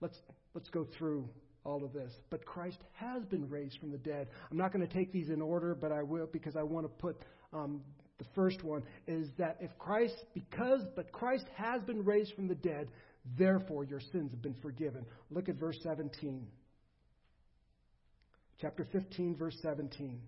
Let's, 0.00 0.18
let's 0.54 0.68
go 0.70 0.86
through 0.98 1.28
all 1.64 1.84
of 1.84 1.92
this. 1.92 2.12
But 2.30 2.44
Christ 2.44 2.78
has 2.92 3.24
been 3.24 3.48
raised 3.48 3.78
from 3.78 3.90
the 3.90 3.98
dead. 3.98 4.28
I'm 4.50 4.56
not 4.56 4.72
going 4.72 4.86
to 4.86 4.92
take 4.92 5.12
these 5.12 5.30
in 5.30 5.40
order, 5.40 5.74
but 5.74 5.92
I 5.92 6.02
will 6.02 6.28
because 6.30 6.56
I 6.56 6.62
want 6.62 6.86
to 6.86 6.88
put 6.88 7.16
um, 7.52 7.82
the 8.18 8.24
first 8.34 8.62
one 8.62 8.82
is 9.06 9.28
that 9.38 9.56
if 9.60 9.76
Christ, 9.78 10.14
because, 10.34 10.82
but 10.94 11.10
Christ 11.10 11.46
has 11.56 11.82
been 11.82 12.04
raised 12.04 12.34
from 12.34 12.46
the 12.46 12.54
dead, 12.54 12.88
therefore 13.36 13.84
your 13.84 14.00
sins 14.00 14.30
have 14.30 14.42
been 14.42 14.54
forgiven. 14.62 15.04
Look 15.30 15.48
at 15.48 15.56
verse 15.56 15.78
17. 15.82 16.46
Chapter 18.60 18.86
15, 18.92 19.36
verse 19.36 19.56
17. 19.62 20.20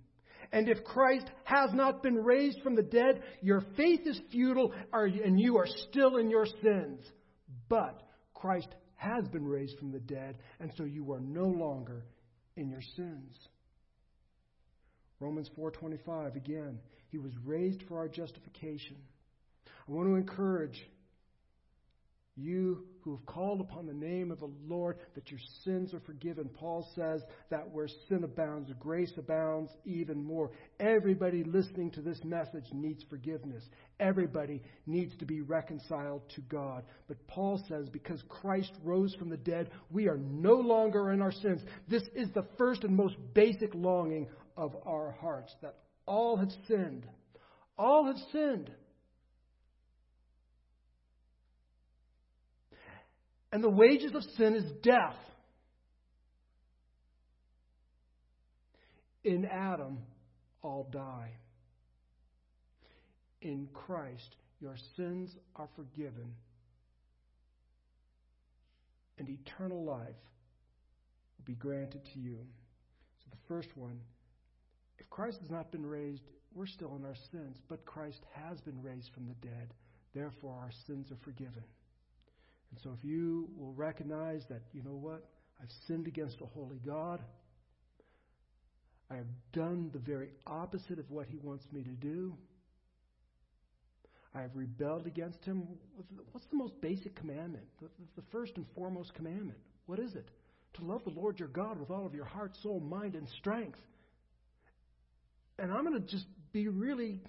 And 0.53 0.69
if 0.69 0.85
Christ 0.85 1.31
has 1.45 1.71
not 1.73 2.03
been 2.03 2.17
raised 2.17 2.61
from 2.63 2.75
the 2.75 2.83
dead, 2.83 3.23
your 3.41 3.63
faith 3.77 4.01
is 4.05 4.21
futile 4.31 4.73
and 4.93 5.41
you 5.41 5.57
are 5.57 5.67
still 5.89 6.17
in 6.17 6.29
your 6.29 6.47
sins. 6.47 7.01
But 7.69 8.03
Christ 8.35 8.69
has 8.97 9.27
been 9.29 9.47
raised 9.47 9.79
from 9.79 9.93
the 9.93 10.01
dead, 10.01 10.37
and 10.61 10.73
so 10.77 10.85
you 10.85 11.13
are 11.13 11.21
no 11.21 11.47
longer 11.47 12.05
in 12.57 12.69
your 12.69 12.83
sins. 12.97 13.37
Romans 15.21 15.49
4:25 15.57 16.37
again, 16.37 16.79
he 17.09 17.19
was 17.19 17.33
raised 17.45 17.83
for 17.85 17.99
our 17.99 18.09
justification. 18.09 18.97
I 19.89 19.93
want 19.93 20.09
to 20.09 20.17
encourage 20.17 20.79
you 22.37 22.85
who 23.01 23.17
have 23.17 23.25
called 23.25 23.61
upon 23.61 23.87
the 23.87 23.95
name 23.95 24.31
of 24.31 24.41
the 24.41 24.51
Lord, 24.67 24.99
that 25.15 25.31
your 25.31 25.41
sins 25.65 25.95
are 25.95 26.01
forgiven. 26.01 26.51
Paul 26.53 26.87
says 26.95 27.23
that 27.51 27.71
where 27.71 27.89
sin 28.09 28.25
abounds, 28.25 28.71
grace 28.79 29.13
abounds 29.17 29.71
even 29.85 30.23
more. 30.23 30.51
Everybody 30.79 31.45
listening 31.45 31.91
to 31.93 32.03
this 32.03 32.23
message 32.25 32.67
needs 32.73 33.05
forgiveness. 33.09 33.65
Everybody 34.01 34.63
needs 34.87 35.17
to 35.17 35.25
be 35.25 35.41
reconciled 35.41 36.23
to 36.35 36.41
God. 36.43 36.85
But 37.09 37.27
Paul 37.27 37.63
says 37.69 37.89
because 37.89 38.23
Christ 38.29 38.73
rose 38.85 39.15
from 39.15 39.31
the 39.31 39.37
dead, 39.37 39.71
we 39.91 40.09
are 40.09 40.19
no 40.19 40.55
longer 40.55 41.13
in 41.13 41.23
our 41.23 41.33
sins. 41.33 41.63
This 41.89 42.05
is 42.15 42.29
the 42.35 42.47
first 42.59 42.85
and 42.85 42.95
most 42.95 43.17
basic 43.35 43.75
longing 43.75 44.29
of 44.57 44.77
our 44.85 45.13
hearts 45.21 45.55
that 45.63 45.77
all 46.07 46.37
have 46.37 46.51
sinned. 46.69 47.07
All 47.79 48.05
have 48.07 48.17
sinned 48.33 48.71
And 53.57 53.65
the 53.65 53.71
wages 53.71 54.15
of 54.15 54.23
sin 54.37 54.55
is 54.55 54.71
death. 54.83 55.17
In 59.25 59.47
Adam, 59.47 59.97
all 60.61 60.87
die. 60.93 61.31
In 63.41 63.67
Christ, 63.73 64.37
your 64.61 64.77
sins 64.95 65.35
are 65.55 65.71
forgiven, 65.75 66.35
and 69.19 69.27
eternal 69.27 69.83
life 69.83 70.05
will 71.39 71.47
be 71.47 71.55
granted 71.55 72.03
to 72.13 72.19
you. 72.19 72.37
So, 72.37 73.31
the 73.31 73.49
first 73.49 73.75
one 73.75 73.99
if 74.99 75.09
Christ 75.09 75.39
has 75.41 75.51
not 75.51 75.73
been 75.73 75.87
raised, 75.87 76.25
we're 76.55 76.67
still 76.67 76.95
in 76.97 77.07
our 77.07 77.17
sins, 77.33 77.57
but 77.71 77.87
Christ 77.87 78.21
has 78.35 78.61
been 78.61 78.83
raised 78.83 79.09
from 79.15 79.27
the 79.27 79.49
dead. 79.49 79.73
Therefore, 80.15 80.59
our 80.61 80.73
sins 80.87 81.11
are 81.11 81.25
forgiven. 81.25 81.65
And 82.71 82.81
so 82.83 82.91
if 82.97 83.05
you 83.05 83.49
will 83.57 83.73
recognize 83.73 84.43
that, 84.49 84.63
you 84.73 84.83
know 84.83 84.97
what, 84.97 85.25
I've 85.61 85.71
sinned 85.87 86.07
against 86.07 86.41
a 86.41 86.47
holy 86.47 86.81
God, 86.85 87.21
I 89.11 89.17
have 89.17 89.27
done 89.53 89.91
the 89.93 89.99
very 89.99 90.31
opposite 90.47 90.99
of 90.99 91.11
what 91.11 91.27
He 91.27 91.39
wants 91.39 91.65
me 91.73 91.83
to 91.83 91.91
do. 91.91 92.37
I 94.35 94.43
have 94.43 94.51
rebelled 94.55 95.07
against 95.07 95.45
Him. 95.45 95.67
What's 96.33 96.47
the 96.49 96.57
most 96.57 96.81
basic 96.81 97.15
commandment? 97.15 97.65
The, 97.81 97.89
the 98.17 98.23
first 98.33 98.53
and 98.57 98.67
foremost 98.75 99.15
commandment. 99.15 99.59
What 99.87 99.99
is 99.99 100.15
it? 100.15 100.29
To 100.75 100.85
love 100.85 101.05
the 101.05 101.11
Lord 101.11 101.39
your 101.39 101.49
God 101.49 101.79
with 101.79 101.91
all 101.91 102.05
of 102.05 102.15
your 102.15 102.25
heart, 102.25 102.57
soul, 102.63 102.81
mind, 102.81 103.15
and 103.15 103.29
strength. 103.39 103.79
And 105.59 105.73
I'm 105.73 105.87
going 105.87 106.03
to 106.03 106.07
just 106.07 106.27
be 106.53 106.69
really 106.69 107.23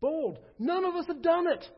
bold. 0.00 0.38
None 0.58 0.84
of 0.84 0.94
us 0.94 1.06
have 1.08 1.20
done 1.20 1.48
it. 1.48 1.68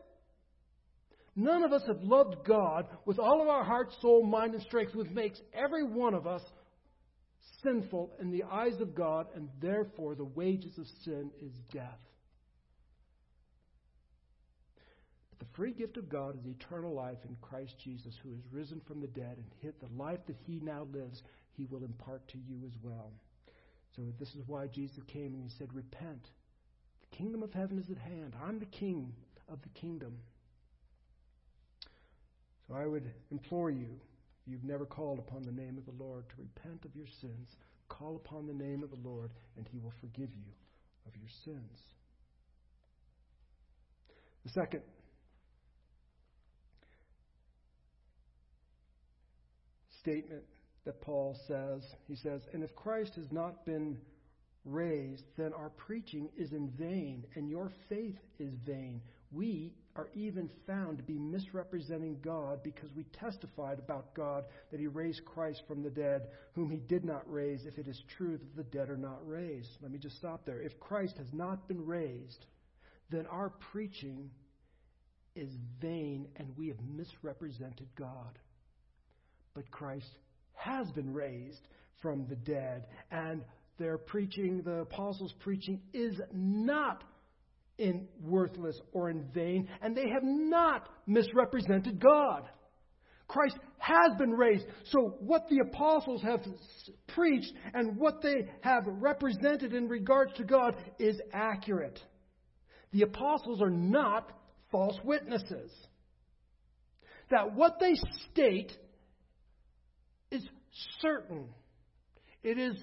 None 1.35 1.63
of 1.63 1.73
us 1.73 1.83
have 1.87 2.01
loved 2.01 2.45
God 2.45 2.87
with 3.05 3.19
all 3.19 3.41
of 3.41 3.49
our 3.49 3.63
heart, 3.63 3.91
soul, 4.01 4.25
mind, 4.25 4.53
and 4.53 4.63
strength, 4.63 4.95
which 4.95 5.11
makes 5.11 5.41
every 5.53 5.83
one 5.83 6.13
of 6.13 6.25
us 6.25 6.41
sinful 7.61 8.13
in 8.21 8.31
the 8.31 8.43
eyes 8.43 8.79
of 8.79 8.95
God, 8.95 9.27
and 9.35 9.49
therefore 9.61 10.15
the 10.15 10.23
wages 10.23 10.77
of 10.77 10.87
sin 11.03 11.31
is 11.41 11.51
death. 11.73 11.99
But 15.29 15.39
the 15.39 15.53
free 15.55 15.73
gift 15.73 15.97
of 15.97 16.07
God 16.07 16.37
is 16.37 16.45
eternal 16.45 16.93
life 16.93 17.17
in 17.27 17.35
Christ 17.41 17.75
Jesus, 17.83 18.15
who 18.23 18.31
is 18.31 18.39
risen 18.51 18.81
from 18.87 19.01
the 19.01 19.07
dead, 19.07 19.37
and 19.37 19.51
hit 19.59 19.79
the 19.81 20.01
life 20.01 20.19
that 20.27 20.37
he 20.45 20.61
now 20.61 20.87
lives, 20.93 21.21
he 21.57 21.65
will 21.65 21.83
impart 21.83 22.25
to 22.29 22.37
you 22.37 22.61
as 22.65 22.73
well. 22.81 23.11
So 23.95 24.03
this 24.19 24.29
is 24.29 24.43
why 24.47 24.67
Jesus 24.67 25.03
came 25.07 25.33
and 25.33 25.43
he 25.43 25.49
said, 25.57 25.73
Repent. 25.73 26.29
The 27.01 27.17
kingdom 27.17 27.43
of 27.43 27.53
heaven 27.53 27.77
is 27.77 27.89
at 27.89 27.97
hand. 27.97 28.33
I'm 28.43 28.59
the 28.59 28.65
king 28.65 29.13
of 29.49 29.61
the 29.61 29.79
kingdom. 29.79 30.17
So 32.67 32.75
I 32.75 32.85
would 32.85 33.11
implore 33.31 33.69
you, 33.69 33.87
if 34.41 34.51
you've 34.51 34.63
never 34.63 34.85
called 34.85 35.19
upon 35.19 35.43
the 35.43 35.51
name 35.51 35.77
of 35.77 35.85
the 35.85 36.03
Lord, 36.03 36.25
to 36.29 36.35
repent 36.37 36.85
of 36.85 36.95
your 36.95 37.07
sins. 37.21 37.55
Call 37.87 38.15
upon 38.15 38.47
the 38.47 38.53
name 38.53 38.83
of 38.83 38.89
the 38.89 39.07
Lord, 39.07 39.31
and 39.57 39.67
he 39.71 39.79
will 39.79 39.93
forgive 40.01 40.29
you 40.35 40.51
of 41.07 41.15
your 41.15 41.29
sins. 41.43 41.79
The 44.43 44.51
second 44.51 44.81
statement 49.99 50.43
that 50.85 51.01
Paul 51.01 51.35
says, 51.47 51.81
he 52.07 52.15
says, 52.15 52.41
And 52.53 52.63
if 52.63 52.75
Christ 52.75 53.15
has 53.15 53.31
not 53.31 53.65
been 53.65 53.97
raised, 54.63 55.23
then 55.37 55.51
our 55.53 55.69
preaching 55.69 56.29
is 56.37 56.51
in 56.51 56.69
vain, 56.77 57.25
and 57.35 57.49
your 57.49 57.71
faith 57.89 58.19
is 58.39 58.53
vain. 58.65 59.01
We 59.31 59.73
are 59.95 60.09
even 60.13 60.49
found 60.67 60.97
to 60.97 61.03
be 61.03 61.17
misrepresenting 61.17 62.19
God 62.21 62.63
because 62.63 62.89
we 62.95 63.05
testified 63.19 63.79
about 63.79 64.13
God 64.13 64.45
that 64.71 64.79
He 64.79 64.87
raised 64.87 65.25
Christ 65.25 65.63
from 65.67 65.83
the 65.83 65.89
dead, 65.89 66.27
whom 66.53 66.69
He 66.69 66.77
did 66.77 67.05
not 67.05 67.23
raise, 67.31 67.65
if 67.65 67.77
it 67.77 67.87
is 67.87 68.01
true 68.17 68.37
that 68.37 68.55
the 68.55 68.77
dead 68.77 68.89
are 68.89 68.97
not 68.97 69.27
raised. 69.27 69.69
Let 69.81 69.91
me 69.91 69.99
just 69.99 70.17
stop 70.17 70.45
there. 70.45 70.61
If 70.61 70.79
Christ 70.79 71.17
has 71.17 71.31
not 71.33 71.67
been 71.67 71.85
raised, 71.85 72.45
then 73.09 73.25
our 73.27 73.51
preaching 73.71 74.29
is 75.35 75.49
vain 75.81 76.27
and 76.37 76.55
we 76.57 76.67
have 76.69 76.79
misrepresented 76.81 77.87
God. 77.97 78.39
But 79.53 79.69
Christ 79.71 80.09
has 80.53 80.89
been 80.91 81.13
raised 81.13 81.67
from 82.01 82.25
the 82.27 82.35
dead, 82.35 82.85
and 83.11 83.43
their 83.77 83.97
preaching, 83.97 84.61
the 84.63 84.81
apostles' 84.81 85.33
preaching, 85.39 85.81
is 85.93 86.19
not 86.33 87.03
in 87.77 88.07
worthless 88.21 88.79
or 88.93 89.09
in 89.09 89.25
vain, 89.33 89.67
and 89.81 89.95
they 89.95 90.09
have 90.09 90.23
not 90.23 90.89
misrepresented 91.07 91.99
God. 91.99 92.43
Christ 93.27 93.57
has 93.79 94.11
been 94.17 94.31
raised. 94.31 94.65
So, 94.91 95.15
what 95.19 95.47
the 95.49 95.59
apostles 95.59 96.21
have 96.21 96.41
preached 97.07 97.51
and 97.73 97.97
what 97.97 98.21
they 98.21 98.47
have 98.61 98.83
represented 98.85 99.73
in 99.73 99.87
regards 99.87 100.33
to 100.33 100.43
God 100.43 100.75
is 100.99 101.19
accurate. 101.33 101.99
The 102.91 103.01
apostles 103.01 103.61
are 103.61 103.71
not 103.71 104.31
false 104.71 104.97
witnesses. 105.03 105.71
That 107.31 107.53
what 107.55 107.79
they 107.79 107.93
state 108.31 108.71
is 110.29 110.47
certain, 111.01 111.49
it 112.43 112.59
is 112.59 112.75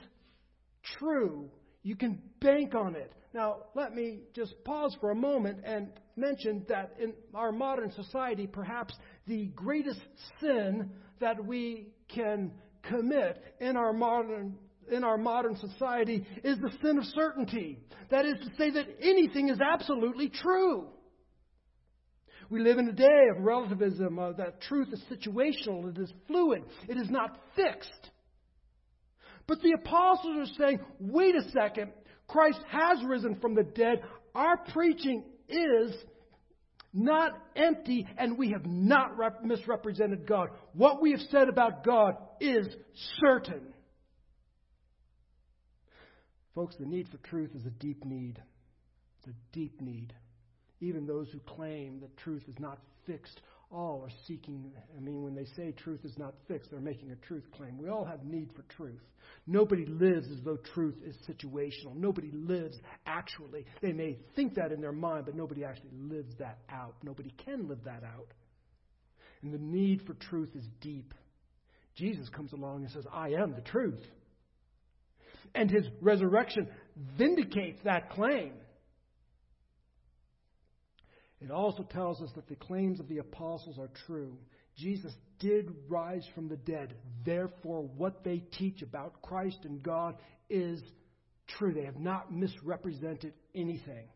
true. 0.99 1.51
You 1.85 1.97
can 1.97 2.21
bank 2.41 2.75
on 2.75 2.97
it. 2.97 3.13
Now, 3.35 3.65
let 3.75 3.95
me 3.95 4.21
just 4.35 4.55
pause 4.65 4.95
for 5.01 5.11
a 5.11 5.15
moment 5.15 5.61
and 5.65 5.89
mention 6.17 6.67
that 6.69 6.97
in 7.01 7.15
our 7.35 7.51
modern 7.51 7.91
society, 7.93 8.47
perhaps 8.47 8.95
the 9.27 9.47
greatest 9.55 10.01
sin 10.41 10.91
that 11.21 11.43
we 11.45 11.89
can 12.09 12.53
commit 12.83 13.43
in 13.61 13.77
our 13.77 13.93
modern 13.93 14.57
in 14.91 15.05
our 15.05 15.17
modern 15.17 15.57
society 15.57 16.27
is 16.43 16.59
the 16.59 16.71
sin 16.83 16.99
of 16.99 17.05
certainty. 17.15 17.79
That 18.11 18.27
is 18.27 18.35
to 18.43 18.51
say 18.59 18.71
that 18.71 18.87
anything 19.01 19.49
is 19.49 19.59
absolutely 19.61 20.29
true. 20.29 20.89
We 22.51 22.61
live 22.61 22.79
in 22.79 22.89
a 22.89 22.93
day 22.93 23.29
of 23.35 23.43
relativism, 23.43 24.19
uh, 24.19 24.33
that 24.33 24.61
truth 24.63 24.89
is 24.93 25.03
situational, 25.11 25.89
it 25.89 25.99
is 25.99 26.13
fluid, 26.27 26.65
it 26.89 26.97
is 26.99 27.09
not 27.09 27.39
fixed. 27.57 28.11
But 29.47 29.63
the 29.63 29.77
apostles 29.81 30.51
are 30.51 30.55
saying, 30.59 30.81
wait 30.99 31.35
a 31.35 31.49
second, 31.51 31.93
Christ 32.33 32.61
has 32.71 33.05
risen 33.05 33.37
from 33.41 33.55
the 33.55 33.63
dead. 33.63 34.03
Our 34.35 34.57
preaching 34.73 35.23
is 35.51 35.95
not 36.95 37.33
empty, 37.55 38.07
and 38.17 38.39
we 38.39 38.53
have 38.53 38.65
not 38.65 39.19
rep- 39.19 39.45
misrepresented 39.45 40.27
God. 40.27 40.49
What 40.73 41.03
we 41.03 41.11
have 41.11 41.21
said 41.31 41.51
about 41.51 41.85
God 41.85 42.17
is 42.41 42.67
certain. 43.21 43.75
Folks, 46.55 46.75
the 46.81 46.87
need 46.87 47.09
for 47.09 47.19
truth 47.19 47.51
is 47.55 47.67
a 47.67 47.71
deep 47.71 48.05
need. 48.05 48.41
It's 49.19 49.29
a 49.29 49.55
deep 49.55 49.83
need. 49.83 50.15
Even 50.81 51.07
those 51.07 51.29
who 51.33 51.39
claim 51.41 52.01
that 52.01 52.17
truth 52.17 52.45
is 52.49 52.59
not 52.59 52.79
fixed 53.07 53.43
all 53.73 54.03
are 54.05 54.13
seeking, 54.27 54.73
I 54.97 55.01
mean, 55.01 55.23
when 55.23 55.35
they 55.35 55.47
say 55.57 55.73
truth 55.73 56.05
is 56.05 56.17
not 56.19 56.35
fixed, 56.47 56.71
they're 56.71 56.81
making 56.81 57.11
a 57.11 57.17
truth 57.27 57.45
claim. 57.57 57.79
We 57.79 57.89
all 57.89 58.05
have 58.05 58.25
need 58.25 58.53
for 58.55 58.63
truth. 58.75 59.01
Nobody 59.47 59.87
lives 59.87 60.29
as 60.31 60.45
though 60.45 60.59
truth 60.75 60.97
is 61.05 61.17
situational. 61.29 61.97
Nobody 61.97 62.31
lives 62.33 62.77
actually. 63.07 63.65
They 63.81 63.93
may 63.93 64.19
think 64.37 64.55
that 64.55 64.73
in 64.73 64.81
their 64.81 64.93
mind, 64.93 65.25
but 65.27 65.35
nobody 65.35 65.65
actually 65.65 65.93
lives 65.95 66.35
that 66.39 66.59
out. 66.71 66.95
Nobody 67.03 67.33
can 67.45 67.69
live 67.69 67.83
that 67.85 68.05
out. 68.05 68.29
And 69.43 69.53
the 69.53 69.59
need 69.59 70.03
for 70.07 70.15
truth 70.15 70.51
is 70.55 70.65
deep. 70.81 71.15
Jesus 71.97 72.29
comes 72.29 72.53
along 72.53 72.83
and 72.83 72.91
says, 72.91 73.05
I 73.13 73.31
am 73.31 73.53
the 73.55 73.61
truth. 73.61 74.01
And 75.55 75.71
his 75.71 75.87
resurrection 76.01 76.69
vindicates 77.19 77.81
that 77.85 78.11
claim. 78.11 78.53
It 81.43 81.51
also 81.51 81.83
tells 81.83 82.21
us 82.21 82.31
that 82.37 82.49
the 82.49 82.55
claims 82.55 83.01
of 83.01 83.09
the 83.09 83.19
apostles 83.19 83.79
are 83.79 83.91
true. 84.07 84.37
Jesus 84.77 85.13
did 85.39 85.71
rise 85.89 86.25
from 86.35 86.49
the 86.49 86.57
dead. 86.57 86.95
Therefore, 87.25 87.83
what 87.97 88.23
they 88.25 88.39
teach 88.59 88.83
about 88.83 89.21
Christ 89.23 89.59
and 89.65 89.83
God 89.83 90.17
is 90.49 90.81
true. 91.59 91.73
They 91.75 91.85
have 91.85 91.99
not 91.99 92.33
misrepresented 92.33 93.35
anything. 93.55 94.09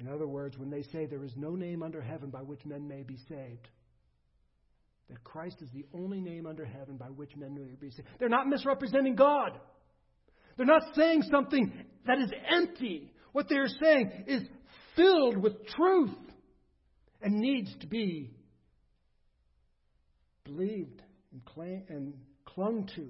In 0.00 0.08
other 0.08 0.26
words, 0.26 0.58
when 0.58 0.70
they 0.70 0.82
say 0.82 1.06
there 1.06 1.24
is 1.24 1.36
no 1.36 1.54
name 1.54 1.82
under 1.82 2.00
heaven 2.00 2.30
by 2.30 2.40
which 2.40 2.64
men 2.64 2.88
may 2.88 3.02
be 3.02 3.18
saved, 3.28 3.68
that 5.10 5.22
Christ 5.22 5.56
is 5.60 5.68
the 5.72 5.84
only 5.94 6.20
name 6.20 6.46
under 6.46 6.64
heaven 6.64 6.96
by 6.96 7.06
which 7.06 7.36
men 7.36 7.54
may 7.54 7.76
be 7.78 7.90
saved, 7.90 8.08
they're 8.18 8.28
not 8.28 8.48
misrepresenting 8.48 9.14
God. 9.14 9.60
They're 10.56 10.66
not 10.66 10.94
saying 10.94 11.22
something 11.30 11.72
that 12.06 12.18
is 12.18 12.30
empty. 12.50 13.12
What 13.32 13.48
they're 13.48 13.68
saying 13.68 14.24
is 14.26 14.42
filled 14.96 15.36
with 15.36 15.66
truth 15.66 16.10
and 17.20 17.34
needs 17.34 17.74
to 17.80 17.86
be 17.86 18.30
believed 20.44 21.02
and, 21.32 21.44
claim, 21.44 21.84
and 21.88 22.14
clung 22.44 22.88
to. 22.96 23.08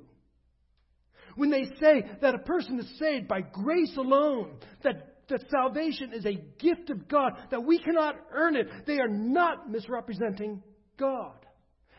When 1.34 1.50
they 1.50 1.64
say 1.80 2.04
that 2.20 2.34
a 2.34 2.38
person 2.38 2.78
is 2.78 2.98
saved 2.98 3.26
by 3.26 3.40
grace 3.40 3.96
alone, 3.96 4.58
that 4.82 5.12
that 5.28 5.48
salvation 5.50 6.12
is 6.12 6.26
a 6.26 6.34
gift 6.58 6.90
of 6.90 7.08
God, 7.08 7.32
that 7.50 7.64
we 7.64 7.78
cannot 7.78 8.16
earn 8.32 8.54
it. 8.54 8.68
They 8.86 8.98
are 8.98 9.08
not 9.08 9.70
misrepresenting 9.70 10.62
God. 10.98 11.46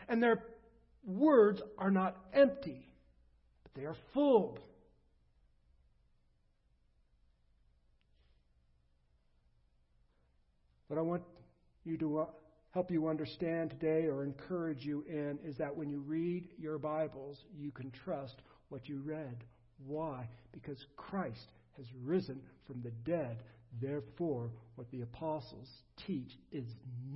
And 0.08 0.22
their 0.22 0.44
words 1.04 1.60
are 1.78 1.90
not 1.90 2.16
empty, 2.32 2.88
but 3.62 3.72
they 3.74 3.86
are 3.86 3.96
full. 4.12 4.58
What 10.88 10.98
I 10.98 11.02
want 11.02 11.22
you 11.84 11.96
to 11.98 12.18
uh, 12.20 12.26
help 12.70 12.90
you 12.90 13.08
understand 13.08 13.70
today 13.70 14.06
or 14.06 14.24
encourage 14.24 14.84
you 14.84 15.04
in 15.08 15.38
is 15.44 15.56
that 15.58 15.74
when 15.74 15.88
you 15.88 16.00
read 16.00 16.48
your 16.58 16.78
Bibles, 16.78 17.38
you 17.56 17.70
can 17.70 17.90
trust 18.04 18.36
what 18.68 18.88
you 18.88 19.00
read. 19.04 19.44
Why? 19.86 20.28
Because 20.52 20.84
Christ 20.96 21.52
has 21.76 21.86
risen 22.02 22.40
from 22.66 22.82
the 22.82 22.90
dead. 23.10 23.42
Therefore, 23.80 24.50
what 24.76 24.90
the 24.90 25.02
apostles 25.02 25.68
teach 26.06 26.32
is 26.52 26.66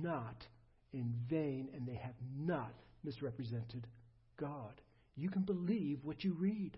not 0.01 0.45
in 0.93 1.13
vain, 1.29 1.69
and 1.75 1.87
they 1.87 1.95
have 1.95 2.15
not 2.37 2.73
misrepresented 3.03 3.87
God. 4.39 4.81
You 5.15 5.29
can 5.29 5.43
believe 5.43 5.99
what 6.03 6.23
you 6.23 6.33
read. 6.33 6.77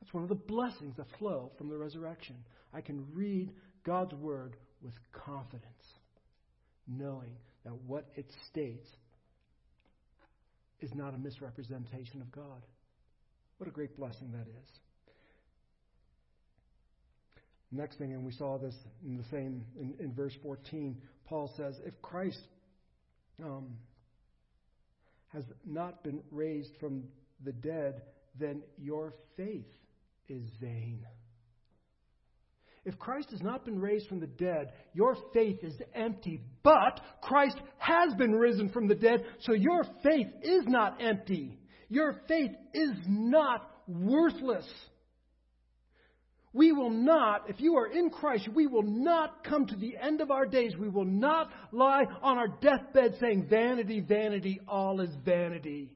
That's 0.00 0.14
one 0.14 0.22
of 0.22 0.28
the 0.28 0.34
blessings 0.34 0.96
that 0.96 1.06
flow 1.18 1.52
from 1.58 1.68
the 1.68 1.76
resurrection. 1.76 2.36
I 2.72 2.80
can 2.80 3.06
read 3.12 3.52
God's 3.84 4.14
word 4.14 4.56
with 4.82 4.94
confidence, 5.12 5.64
knowing 6.86 7.36
that 7.64 7.74
what 7.86 8.06
it 8.14 8.26
states 8.50 8.88
is 10.80 10.94
not 10.94 11.14
a 11.14 11.18
misrepresentation 11.18 12.20
of 12.20 12.30
God. 12.32 12.66
What 13.58 13.68
a 13.68 13.72
great 13.72 13.96
blessing 13.96 14.32
that 14.32 14.46
is. 14.48 14.68
Next 17.70 17.96
thing, 17.96 18.12
and 18.12 18.24
we 18.24 18.32
saw 18.32 18.58
this 18.58 18.74
in 19.04 19.16
the 19.16 19.24
same 19.30 19.64
in, 19.80 19.94
in 19.98 20.12
verse 20.12 20.34
14, 20.42 20.98
Paul 21.24 21.50
says, 21.56 21.76
if 21.86 22.00
Christ 22.02 22.40
um, 23.42 23.68
has 25.32 25.44
not 25.64 26.04
been 26.04 26.20
raised 26.30 26.76
from 26.78 27.04
the 27.44 27.52
dead, 27.52 28.02
then 28.38 28.62
your 28.78 29.14
faith 29.36 29.66
is 30.28 30.42
vain. 30.60 31.06
If 32.84 32.98
Christ 32.98 33.30
has 33.30 33.42
not 33.42 33.64
been 33.64 33.80
raised 33.80 34.08
from 34.08 34.18
the 34.18 34.26
dead, 34.26 34.72
your 34.92 35.16
faith 35.32 35.62
is 35.62 35.74
empty. 35.94 36.40
But 36.64 37.00
Christ 37.22 37.56
has 37.78 38.14
been 38.14 38.34
risen 38.34 38.70
from 38.70 38.88
the 38.88 38.94
dead, 38.94 39.24
so 39.40 39.52
your 39.52 39.84
faith 40.02 40.26
is 40.42 40.64
not 40.66 41.00
empty. 41.00 41.58
Your 41.88 42.20
faith 42.26 42.50
is 42.74 42.92
not 43.06 43.70
worthless. 43.86 44.66
We 46.54 46.72
will 46.72 46.90
not, 46.90 47.48
if 47.48 47.60
you 47.60 47.76
are 47.76 47.86
in 47.86 48.10
Christ, 48.10 48.48
we 48.52 48.66
will 48.66 48.82
not 48.82 49.44
come 49.44 49.66
to 49.66 49.76
the 49.76 49.96
end 49.96 50.20
of 50.20 50.30
our 50.30 50.44
days. 50.44 50.76
We 50.76 50.88
will 50.88 51.06
not 51.06 51.50
lie 51.70 52.04
on 52.20 52.36
our 52.36 52.48
deathbed 52.48 53.16
saying, 53.20 53.46
Vanity, 53.48 54.00
vanity, 54.00 54.60
all 54.68 55.00
is 55.00 55.10
vanity. 55.24 55.92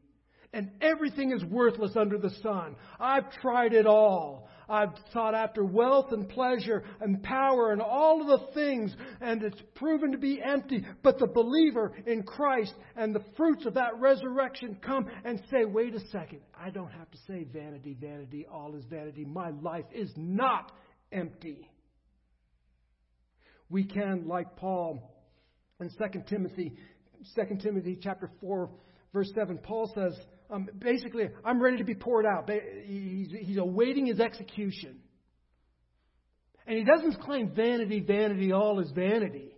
And 0.55 0.71
everything 0.81 1.33
is 1.33 1.45
worthless 1.45 1.97
under 1.97 2.17
the 2.17 2.31
sun. 2.43 2.77
I've 2.99 3.31
tried 3.43 3.75
it 3.75 3.87
all. 3.87 4.49
I've 4.69 4.95
sought 5.13 5.35
after 5.35 5.65
wealth 5.65 6.13
and 6.13 6.29
pleasure 6.29 6.83
and 7.01 7.23
power 7.23 7.73
and 7.73 7.81
all 7.81 8.21
of 8.21 8.41
the 8.41 8.47
things, 8.55 8.95
and 9.21 9.43
it's 9.43 9.61
proven 9.75 10.13
to 10.13 10.19
be 10.19 10.41
empty. 10.43 10.85
But 11.03 11.19
the 11.19 11.27
believer 11.27 11.93
in 12.07 12.23
Christ 12.23 12.75
and 12.97 13.15
the 13.15 13.25
fruits 13.37 13.67
of 13.67 13.75
that 13.75 13.99
resurrection 13.99 14.79
come 14.85 15.07
and 15.25 15.41
say, 15.51 15.65
wait 15.65 15.95
a 15.95 16.01
second, 16.09 16.41
I 16.59 16.71
don't 16.71 16.93
have 16.93 17.11
to 17.11 17.19
say 17.27 17.45
vanity, 17.45 17.97
vanity, 18.01 18.47
all 18.51 18.75
is 18.75 18.85
vanity. 18.91 19.25
My 19.25 19.51
life 19.51 19.87
is 19.93 20.11
not 20.17 20.73
empty. 21.13 21.71
We 23.69 23.85
can, 23.85 24.27
like 24.27 24.57
Paul 24.57 25.13
in 25.81 25.91
2 25.91 26.23
Timothy, 26.29 26.73
2 27.35 27.57
Timothy 27.61 27.99
chapter 28.01 28.31
4, 28.41 28.71
verse 29.13 29.31
7, 29.35 29.59
Paul 29.59 29.91
says, 29.95 30.17
um, 30.51 30.69
basically, 30.79 31.25
I'm 31.45 31.61
ready 31.61 31.79
to 31.79 31.85
be 31.85 31.95
poured 31.95 32.27
out. 32.27 32.49
He's, 32.85 33.29
he's 33.41 33.59
awaiting 33.59 34.07
his 34.07 34.21
execution. 34.21 34.99
And 36.67 36.79
he 36.79 36.85
doesn't 36.85 37.21
claim 37.21 37.53
vanity, 37.55 38.01
vanity, 38.01 38.53
all 38.53 38.81
is 38.81 38.91
vanity. 38.95 39.55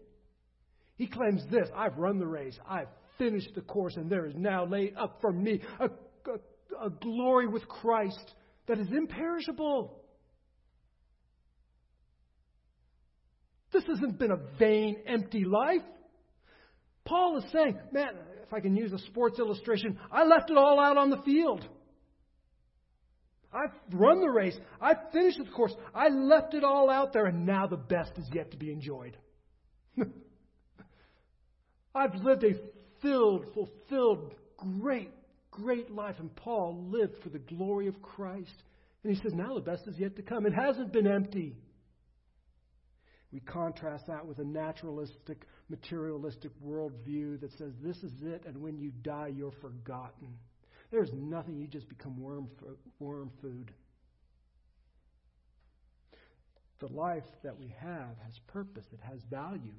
He 0.96 1.07
claims 1.07 1.42
this 1.51 1.68
I've 1.74 1.96
run 1.96 2.18
the 2.18 2.27
race, 2.27 2.59
I've 2.68 2.88
finished 3.18 3.55
the 3.55 3.62
course, 3.62 3.96
and 3.96 4.11
there 4.11 4.27
is 4.27 4.35
now 4.37 4.66
laid 4.66 4.96
up 4.96 5.18
for 5.20 5.33
me 5.33 5.61
a, 5.81 5.87
a, 5.87 6.87
a 6.87 6.90
glory 6.90 7.46
with 7.46 7.66
Christ 7.68 8.35
that 8.66 8.79
is 8.79 8.88
imperishable. 8.90 10.03
This 13.72 13.85
hasn't 13.87 14.18
been 14.18 14.31
a 14.31 14.59
vain, 14.59 14.96
empty 15.07 15.44
life. 15.44 15.83
Paul 17.05 17.38
is 17.38 17.44
saying, 17.53 17.79
man, 17.92 18.11
if 18.48 18.54
I 18.54 18.61
can 18.61 18.74
use 18.74 18.92
a 18.92 18.98
sports 18.98 19.38
illustration, 19.38 19.98
I 20.11 20.24
left 20.24 20.50
it 20.50 20.56
all 20.56 20.80
out 20.80 20.96
on 20.96 21.11
the 21.11 21.18
field. 21.18 21.64
I've 23.52 23.72
run 23.92 24.20
the 24.20 24.30
race. 24.30 24.56
I've 24.80 25.12
finished 25.12 25.38
the 25.38 25.50
course. 25.50 25.74
I 25.94 26.08
left 26.08 26.54
it 26.54 26.64
all 26.64 26.90
out 26.90 27.12
there, 27.12 27.26
and 27.26 27.46
now 27.46 27.66
the 27.66 27.76
best 27.76 28.12
is 28.16 28.28
yet 28.32 28.50
to 28.50 28.56
be 28.56 28.72
enjoyed. 28.72 29.16
I've 31.94 32.14
lived 32.14 32.44
a 32.44 32.52
filled, 33.02 33.44
fulfilled, 33.54 34.34
great, 34.56 35.11
great 35.50 35.90
life. 35.90 36.16
And 36.18 36.34
Paul 36.34 36.88
lived 36.90 37.22
for 37.22 37.28
the 37.28 37.38
glory 37.38 37.87
of 37.87 38.00
Christ. 38.02 38.62
And 39.04 39.14
he 39.14 39.22
says, 39.22 39.32
now 39.34 39.54
the 39.54 39.61
best 39.61 39.87
is 39.87 39.98
yet 39.98 40.16
to 40.16 40.22
come. 40.22 40.46
It 40.46 40.54
hasn't 40.54 40.92
been 40.92 41.06
empty. 41.06 41.56
We 43.33 43.41
contrast 43.41 44.07
that 44.07 44.27
with 44.27 44.38
a 44.38 44.45
naturalistic, 44.45 45.45
materialistic 45.69 46.51
worldview 46.64 47.41
that 47.41 47.53
says 47.59 47.73
this 47.83 47.99
is 47.99 48.12
it, 48.23 48.45
and 48.47 48.62
when 48.62 48.79
you 48.79 48.91
die, 49.03 49.33
you're 49.35 49.53
forgotten. 49.61 50.38
There's 50.91 51.11
nothing, 51.12 51.59
you 51.59 51.67
just 51.67 51.88
become 51.88 52.19
worm, 52.19 52.49
worm 52.99 53.31
food. 53.43 53.73
The 56.81 56.87
life 56.87 57.25
that 57.43 57.59
we 57.59 57.75
have 57.81 58.17
has 58.25 58.38
purpose, 58.47 58.85
it 58.93 59.01
has 59.03 59.21
value. 59.31 59.75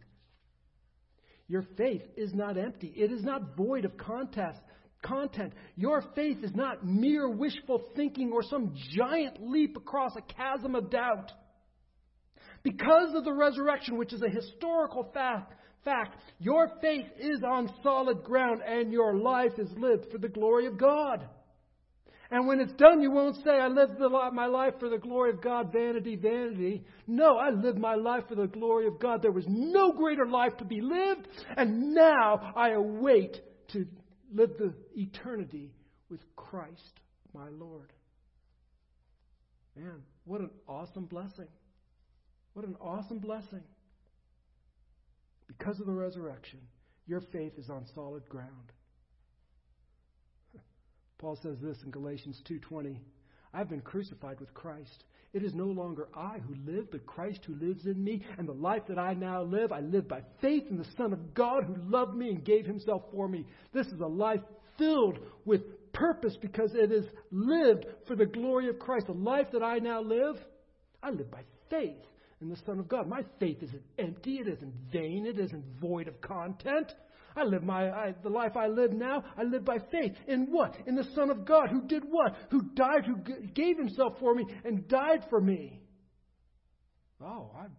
Your 1.48 1.64
faith 1.78 2.04
is 2.16 2.34
not 2.36 2.58
empty, 2.58 2.94
it 2.96 3.12
is 3.12 3.24
not 3.24 3.56
void 3.58 3.86
of 3.86 3.98
contest, 3.98 4.60
content. 5.02 5.54
Your 5.76 6.04
faith 6.14 6.44
is 6.44 6.54
not 6.54 6.86
mere 6.86 7.28
wishful 7.28 7.86
thinking 7.96 8.32
or 8.32 8.44
some 8.44 8.76
giant 8.96 9.42
leap 9.42 9.76
across 9.76 10.12
a 10.16 10.22
chasm 10.22 10.76
of 10.76 10.92
doubt. 10.92 11.32
Because 12.64 13.16
of 13.16 13.24
the 13.24 13.34
resurrection, 13.34 13.98
which 13.98 14.14
is 14.14 14.22
a 14.22 14.30
historical 14.30 15.10
fact, 15.14 15.54
fact, 15.86 16.18
your 16.40 16.72
faith 16.82 17.08
is 17.18 17.42
on 17.44 17.72
solid 17.84 18.24
ground 18.24 18.62
and 18.68 18.92
your 18.92 19.16
life 19.16 19.58
is 19.58 19.70
lived 19.78 20.12
for 20.12 20.18
the 20.18 20.28
glory 20.28 20.66
of 20.66 20.78
God. 20.78 21.28
And 22.32 22.48
when 22.48 22.60
it's 22.60 22.74
done, 22.74 23.02
you 23.02 23.10
won't 23.10 23.38
say, 23.44 23.52
I 23.52 23.68
lived 23.68 24.00
my 24.00 24.46
life 24.46 24.74
for 24.80 24.88
the 24.88 25.00
glory 25.00 25.32
of 25.32 25.42
God, 25.42 25.72
vanity, 25.74 26.16
vanity. 26.16 26.84
No, 27.08 27.38
I 27.38 27.50
lived 27.50 27.80
my 27.80 27.96
life 27.96 28.26
for 28.30 28.36
the 28.36 28.46
glory 28.46 28.86
of 28.86 29.00
God. 29.00 29.24
There 29.24 29.32
was 29.32 29.46
no 29.48 29.92
greater 29.92 30.28
life 30.28 30.56
to 30.58 30.66
be 30.66 30.80
lived, 30.80 31.28
and 31.58 31.96
now 31.96 32.54
I 32.56 32.72
await 32.72 33.42
to 33.70 33.88
live 34.32 34.52
the 34.60 34.76
eternity 34.96 35.72
with 36.12 36.20
Christ, 36.36 37.00
my 37.34 37.50
Lord. 37.50 37.92
Man, 39.76 40.04
what 40.26 40.42
an 40.42 40.52
awesome 40.68 41.06
blessing. 41.06 41.48
What 42.54 42.66
an 42.66 42.76
awesome 42.82 43.20
blessing. 43.20 43.64
Because 45.48 45.80
of 45.80 45.86
the 45.86 45.94
resurrection, 45.94 46.60
your 47.08 47.22
faith 47.22 47.54
is 47.58 47.70
on 47.70 47.86
solid 47.96 48.28
ground. 48.30 48.72
Paul 51.18 51.38
says 51.42 51.58
this 51.62 51.78
in 51.84 51.92
Galatians 51.92 52.42
2:20, 52.50 52.98
I've 53.54 53.70
been 53.70 53.82
crucified 53.82 54.40
with 54.40 54.54
Christ. 54.54 55.04
It 55.32 55.44
is 55.44 55.54
no 55.54 55.66
longer 55.66 56.08
I 56.16 56.40
who 56.40 56.56
live, 56.72 56.90
but 56.92 57.06
Christ 57.06 57.42
who 57.46 57.54
lives 57.56 57.86
in 57.86 58.04
me. 58.04 58.24
And 58.38 58.48
the 58.48 58.54
life 58.54 58.84
that 58.88 58.98
I 58.98 59.14
now 59.14 59.44
live, 59.44 59.72
I 59.72 59.80
live 59.80 60.08
by 60.08 60.24
faith 60.42 60.64
in 60.70 60.78
the 60.78 60.88
Son 60.98 61.14
of 61.14 61.36
God 61.36 61.66
who 61.66 61.76
loved 61.88 62.16
me 62.16 62.30
and 62.30 62.44
gave 62.44 62.66
himself 62.66 63.04
for 63.12 63.28
me. 63.28 63.46
This 63.72 63.88
is 63.88 64.00
a 64.02 64.08
life 64.08 64.42
filled 64.78 65.20
with 65.46 65.92
purpose 65.94 66.36
because 66.42 66.74
it 66.74 66.92
is 66.92 67.06
lived 67.32 67.86
for 68.08 68.16
the 68.16 68.26
glory 68.26 68.70
of 68.70 68.80
Christ. 68.80 69.06
The 69.06 69.14
life 69.14 69.48
that 69.52 69.62
I 69.62 69.78
now 69.78 70.02
live, 70.02 70.36
I 71.04 71.12
live 71.12 71.30
by 71.30 71.44
faith 71.70 72.02
in 72.42 72.50
the 72.50 72.58
Son 72.66 72.80
of 72.80 72.88
God. 72.88 73.08
My 73.08 73.24
faith 73.40 73.62
isn't 73.62 73.84
empty, 73.98 74.40
it 74.40 74.48
isn't 74.48 74.74
vain, 74.92 75.26
it 75.26 75.40
isn't 75.40 75.66
void 75.80 76.08
of 76.08 76.20
content. 76.22 76.94
I 77.36 77.44
live 77.44 77.64
my 77.64 77.90
I, 77.90 78.16
the 78.24 78.30
life 78.30 78.58
I 78.58 78.68
live 78.68 78.92
now. 78.92 79.24
I 79.38 79.44
live 79.44 79.64
by 79.64 79.78
faith 79.92 80.14
in 80.28 80.48
what? 80.50 80.76
In 80.88 80.96
the 80.96 81.08
Son 81.16 81.30
of 81.30 81.46
God 81.46 81.70
who 81.70 81.86
did 81.86 82.04
what? 82.04 82.36
Who 82.50 82.62
died, 82.74 83.06
who 83.06 83.18
g- 83.18 83.52
gave 83.54 83.78
Himself 83.78 84.14
for 84.20 84.34
me 84.34 84.46
and 84.66 84.88
died 84.88 85.26
for 85.30 85.40
me. 85.40 85.82
Oh, 87.22 87.52
I've 87.58 87.72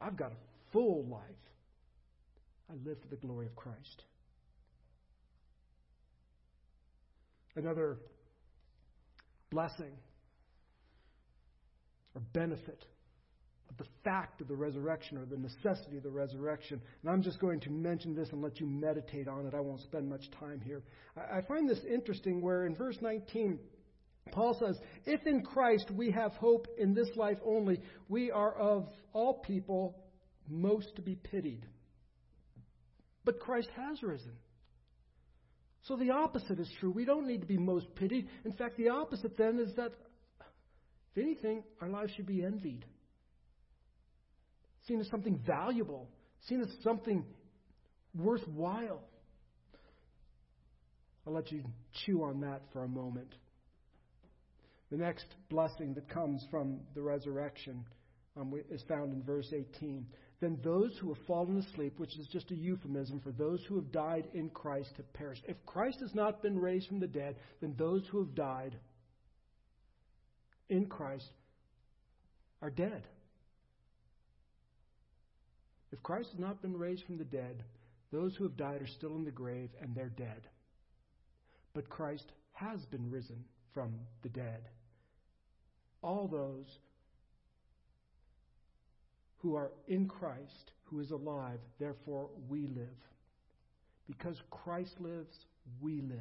I've 0.00 0.16
got 0.16 0.32
a 0.32 0.36
full 0.72 1.06
life. 1.08 1.20
I 2.70 2.74
live 2.88 2.98
for 3.00 3.08
the 3.08 3.16
glory 3.16 3.46
of 3.46 3.56
Christ. 3.56 4.04
Another 7.56 7.98
blessing 9.50 9.92
or 12.14 12.22
benefit 12.32 12.84
the 13.78 13.86
fact 14.04 14.40
of 14.40 14.48
the 14.48 14.54
resurrection 14.54 15.18
or 15.18 15.24
the 15.24 15.36
necessity 15.36 15.96
of 15.96 16.02
the 16.02 16.10
resurrection. 16.10 16.80
And 17.02 17.10
I'm 17.10 17.22
just 17.22 17.40
going 17.40 17.60
to 17.60 17.70
mention 17.70 18.14
this 18.14 18.28
and 18.30 18.42
let 18.42 18.60
you 18.60 18.66
meditate 18.66 19.28
on 19.28 19.46
it. 19.46 19.54
I 19.54 19.60
won't 19.60 19.80
spend 19.80 20.08
much 20.08 20.30
time 20.38 20.60
here. 20.60 20.82
I 21.16 21.40
find 21.42 21.68
this 21.68 21.80
interesting 21.88 22.40
where 22.40 22.66
in 22.66 22.74
verse 22.74 22.96
19, 23.00 23.58
Paul 24.32 24.56
says, 24.58 24.78
If 25.04 25.26
in 25.26 25.42
Christ 25.42 25.90
we 25.90 26.10
have 26.12 26.32
hope 26.32 26.68
in 26.78 26.94
this 26.94 27.08
life 27.16 27.38
only, 27.44 27.80
we 28.08 28.30
are 28.30 28.54
of 28.54 28.88
all 29.12 29.34
people 29.34 29.96
most 30.48 30.94
to 30.96 31.02
be 31.02 31.16
pitied. 31.16 31.66
But 33.24 33.40
Christ 33.40 33.70
has 33.76 34.02
risen. 34.02 34.32
So 35.82 35.96
the 35.96 36.10
opposite 36.10 36.58
is 36.58 36.70
true. 36.80 36.90
We 36.90 37.04
don't 37.04 37.26
need 37.26 37.40
to 37.40 37.46
be 37.46 37.58
most 37.58 37.94
pitied. 37.94 38.28
In 38.44 38.52
fact, 38.52 38.76
the 38.76 38.88
opposite 38.88 39.36
then 39.36 39.58
is 39.58 39.74
that, 39.76 39.92
if 41.14 41.22
anything, 41.22 41.62
our 41.80 41.88
lives 41.88 42.12
should 42.14 42.26
be 42.26 42.42
envied 42.42 42.84
seen 44.86 45.00
as 45.00 45.08
something 45.08 45.40
valuable, 45.46 46.08
seen 46.48 46.60
as 46.60 46.68
something 46.82 47.24
worthwhile. 48.14 49.02
I'll 51.26 51.32
let 51.32 51.50
you 51.50 51.64
chew 52.04 52.22
on 52.22 52.40
that 52.40 52.62
for 52.72 52.84
a 52.84 52.88
moment. 52.88 53.34
The 54.90 54.98
next 54.98 55.26
blessing 55.48 55.94
that 55.94 56.08
comes 56.08 56.46
from 56.50 56.80
the 56.94 57.02
resurrection 57.02 57.84
um, 58.36 58.52
is 58.70 58.82
found 58.88 59.12
in 59.12 59.22
verse 59.22 59.52
18. 59.52 60.06
Then 60.40 60.58
those 60.62 60.96
who 61.00 61.08
have 61.12 61.24
fallen 61.26 61.58
asleep, 61.58 61.98
which 61.98 62.18
is 62.18 62.26
just 62.30 62.50
a 62.50 62.54
euphemism 62.54 63.20
for 63.20 63.32
those 63.32 63.64
who 63.66 63.76
have 63.76 63.90
died 63.90 64.28
in 64.34 64.50
Christ, 64.50 64.90
have 64.96 65.10
perished. 65.14 65.44
If 65.48 65.56
Christ 65.64 66.00
has 66.00 66.14
not 66.14 66.42
been 66.42 66.58
raised 66.58 66.88
from 66.88 67.00
the 67.00 67.06
dead, 67.06 67.36
then 67.60 67.74
those 67.78 68.06
who 68.10 68.18
have 68.18 68.34
died 68.34 68.76
in 70.68 70.86
Christ 70.86 71.30
are 72.60 72.70
dead. 72.70 73.04
If 75.94 76.02
Christ 76.02 76.30
has 76.32 76.40
not 76.40 76.60
been 76.60 76.76
raised 76.76 77.04
from 77.04 77.18
the 77.18 77.24
dead, 77.24 77.62
those 78.10 78.34
who 78.34 78.42
have 78.42 78.56
died 78.56 78.82
are 78.82 78.86
still 78.88 79.14
in 79.14 79.24
the 79.24 79.30
grave 79.30 79.70
and 79.80 79.94
they're 79.94 80.08
dead. 80.08 80.48
But 81.72 81.88
Christ 81.88 82.32
has 82.52 82.84
been 82.86 83.12
risen 83.12 83.44
from 83.72 83.94
the 84.24 84.28
dead. 84.28 84.68
All 86.02 86.26
those 86.26 86.66
who 89.38 89.54
are 89.54 89.70
in 89.86 90.08
Christ, 90.08 90.72
who 90.82 90.98
is 90.98 91.12
alive, 91.12 91.60
therefore 91.78 92.28
we 92.48 92.66
live. 92.66 92.88
Because 94.08 94.42
Christ 94.50 94.96
lives, 94.98 95.36
we 95.80 96.00
live. 96.00 96.18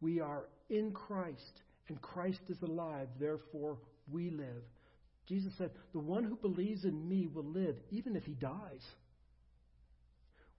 We 0.00 0.20
are 0.20 0.48
in 0.70 0.92
Christ, 0.92 1.60
and 1.88 2.00
Christ 2.00 2.40
is 2.48 2.62
alive, 2.62 3.08
therefore 3.20 3.76
we 4.10 4.30
live. 4.30 4.64
Jesus 5.28 5.52
said, 5.58 5.70
The 5.92 5.98
one 5.98 6.24
who 6.24 6.36
believes 6.36 6.84
in 6.84 7.08
me 7.08 7.26
will 7.26 7.44
live, 7.44 7.76
even 7.90 8.16
if 8.16 8.24
he 8.24 8.34
dies. 8.34 8.82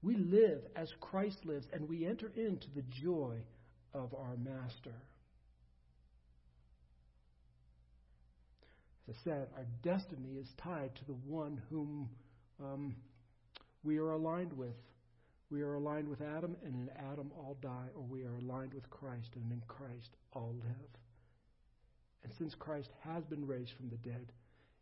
We 0.02 0.16
live 0.16 0.62
as 0.76 0.92
Christ 1.00 1.46
lives, 1.46 1.68
and 1.74 1.90
we 1.90 2.06
enter 2.06 2.32
into 2.36 2.68
the 2.76 2.84
joy 3.02 3.38
of 3.94 4.14
our 4.14 4.36
Master. 4.38 4.94
As 9.10 9.16
I 9.16 9.24
said, 9.24 9.48
our 9.56 9.66
destiny 9.84 10.38
is 10.40 10.48
tied 10.62 10.96
to 10.96 11.06
the 11.06 11.14
one 11.14 11.62
whom 11.70 12.10
um, 12.62 12.96
we 13.84 13.98
are 13.98 14.12
aligned 14.12 14.54
with. 14.54 14.76
We 15.50 15.62
are 15.62 15.76
aligned 15.76 16.10
with 16.10 16.22
Adam, 16.22 16.58
and 16.66 16.76
in 16.76 16.90
Adam 17.12 17.32
all 17.38 17.58
die, 17.62 17.88
or 17.96 18.04
we 18.04 18.24
are 18.24 18.36
aligned 18.36 18.74
with 18.74 18.90
Christ, 18.90 19.30
and 19.36 19.50
in 19.52 19.62
Christ 19.68 20.18
all 20.34 20.54
live. 20.62 20.90
And 22.24 22.34
since 22.38 22.54
Christ 22.54 22.90
has 23.06 23.24
been 23.24 23.48
raised 23.48 23.72
from 23.78 23.90
the 23.90 23.98
dead, 23.98 24.34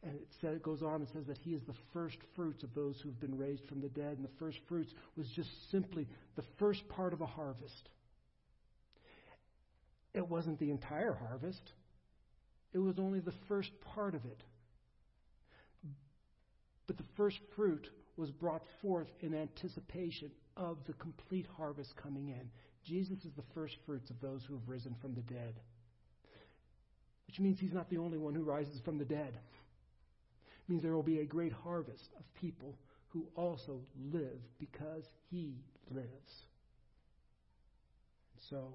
and 0.06 0.16
it, 0.16 0.28
said, 0.40 0.54
it 0.54 0.62
goes 0.62 0.84
on 0.84 0.96
and 0.96 1.08
says 1.12 1.26
that 1.26 1.40
he 1.40 1.52
is 1.52 1.64
the 1.64 1.74
first 1.92 2.18
fruits 2.36 2.64
of 2.64 2.74
those 2.76 2.96
who've 3.02 3.20
been 3.20 3.38
raised 3.38 3.66
from 3.66 3.82
the 3.82 3.90
dead. 3.90 4.18
And 4.18 4.24
the 4.24 4.38
first 4.40 4.60
fruits 4.70 4.94
was 5.18 5.28
just 5.36 5.50
simply 5.72 6.08
the 6.36 6.44
first 6.60 6.88
part 6.90 7.12
of 7.12 7.22
a 7.22 7.26
harvest. 7.26 7.90
It 10.14 10.28
wasn't 10.28 10.60
the 10.60 10.70
entire 10.70 11.14
harvest, 11.14 11.74
it 12.72 12.78
was 12.78 13.00
only 13.00 13.20
the 13.20 13.34
first 13.48 13.72
part 13.96 14.16
of 14.16 14.24
it. 14.26 14.44
But 16.88 16.98
the 16.98 17.04
first 17.18 17.40
fruit 17.56 17.90
was 18.16 18.30
brought 18.30 18.62
forth 18.82 19.08
in 19.22 19.34
anticipation 19.34 20.30
of 20.56 20.78
the 20.86 20.94
complete 20.94 21.48
harvest 21.58 21.96
coming 21.96 22.30
in. 22.30 22.50
Jesus 22.86 23.26
is 23.26 23.34
the 23.36 23.44
first 23.54 23.76
fruits 23.86 24.10
of 24.10 24.22
those 24.22 24.44
who 24.48 24.54
have 24.54 24.70
risen 24.70 24.96
from 25.02 25.16
the 25.16 25.22
dead. 25.22 25.56
Which 27.28 27.40
means 27.40 27.60
he's 27.60 27.74
not 27.74 27.90
the 27.90 27.98
only 27.98 28.18
one 28.20 28.36
who 28.36 28.44
rises 28.44 28.80
from 28.86 29.00
the 29.00 29.06
dead 29.06 29.40
means 30.68 30.82
there 30.82 30.96
will 30.96 31.04
be 31.04 31.20
a 31.20 31.26
great 31.26 31.54
harvest 31.54 32.10
of 32.18 32.34
people 32.34 32.78
who 33.10 33.28
also 33.36 33.80
live 34.12 34.40
because 34.60 35.04
he 35.30 35.56
lives. 35.90 36.46
So, 38.50 38.74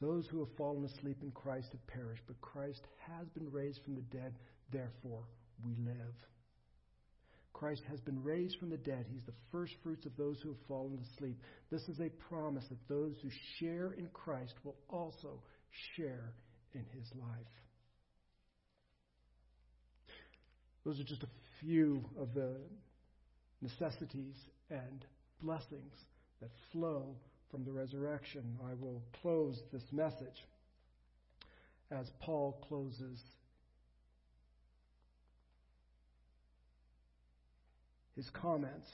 those 0.00 0.26
who 0.28 0.38
have 0.38 0.56
fallen 0.56 0.84
asleep 0.84 1.18
in 1.22 1.30
Christ 1.32 1.68
have 1.72 1.86
perished, 1.86 2.22
but 2.26 2.40
Christ 2.40 2.82
has 3.06 3.28
been 3.28 3.50
raised 3.50 3.82
from 3.84 3.94
the 3.94 4.02
dead, 4.02 4.34
therefore 4.72 5.24
we 5.64 5.74
live. 5.84 6.14
Christ 7.52 7.82
has 7.90 8.00
been 8.00 8.22
raised 8.22 8.58
from 8.58 8.70
the 8.70 8.78
dead. 8.78 9.04
He's 9.10 9.26
the 9.26 9.34
first 9.52 9.74
fruits 9.82 10.06
of 10.06 10.16
those 10.16 10.40
who 10.40 10.48
have 10.50 10.66
fallen 10.66 10.98
asleep. 11.12 11.36
This 11.70 11.82
is 11.88 12.00
a 12.00 12.08
promise 12.28 12.64
that 12.70 12.88
those 12.88 13.16
who 13.22 13.28
share 13.58 13.92
in 13.92 14.08
Christ 14.14 14.54
will 14.64 14.76
also 14.88 15.42
share 15.94 16.32
in 16.72 16.84
his 16.94 17.10
life. 17.20 17.52
Those 20.84 21.00
are 21.00 21.04
just 21.04 21.22
a 21.22 21.28
few 21.60 22.04
of 22.18 22.34
the 22.34 22.56
necessities 23.60 24.36
and 24.70 25.04
blessings 25.42 25.94
that 26.40 26.50
flow 26.72 27.16
from 27.50 27.64
the 27.64 27.72
resurrection. 27.72 28.58
I 28.64 28.74
will 28.74 29.02
close 29.20 29.62
this 29.72 29.84
message 29.92 30.44
as 31.90 32.10
Paul 32.20 32.64
closes 32.68 33.20
his 38.16 38.30
comments 38.30 38.88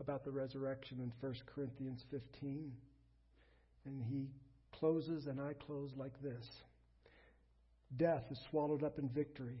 about 0.00 0.24
the 0.24 0.30
resurrection 0.30 0.98
in 1.00 1.12
1 1.20 1.36
Corinthians 1.46 2.04
15. 2.10 2.72
And 3.86 4.02
he 4.02 4.28
closes, 4.72 5.26
and 5.26 5.40
I 5.40 5.54
close 5.54 5.90
like 5.96 6.20
this 6.22 6.46
Death 7.96 8.24
is 8.30 8.38
swallowed 8.50 8.82
up 8.82 8.98
in 8.98 9.08
victory. 9.08 9.60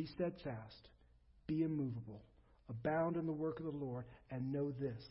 be 0.00 0.06
steadfast, 0.06 0.88
be 1.46 1.62
immovable, 1.62 2.22
abound 2.70 3.18
in 3.18 3.26
the 3.26 3.32
work 3.32 3.58
of 3.58 3.66
the 3.66 3.70
Lord, 3.70 4.06
and 4.30 4.50
know 4.50 4.72
this 4.80 5.04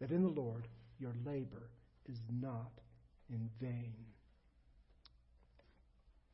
that 0.00 0.10
in 0.10 0.24
the 0.24 0.40
Lord 0.40 0.66
your 0.98 1.12
labor 1.24 1.70
is 2.08 2.18
not 2.28 2.72
in 3.30 3.48
vain. 3.60 3.94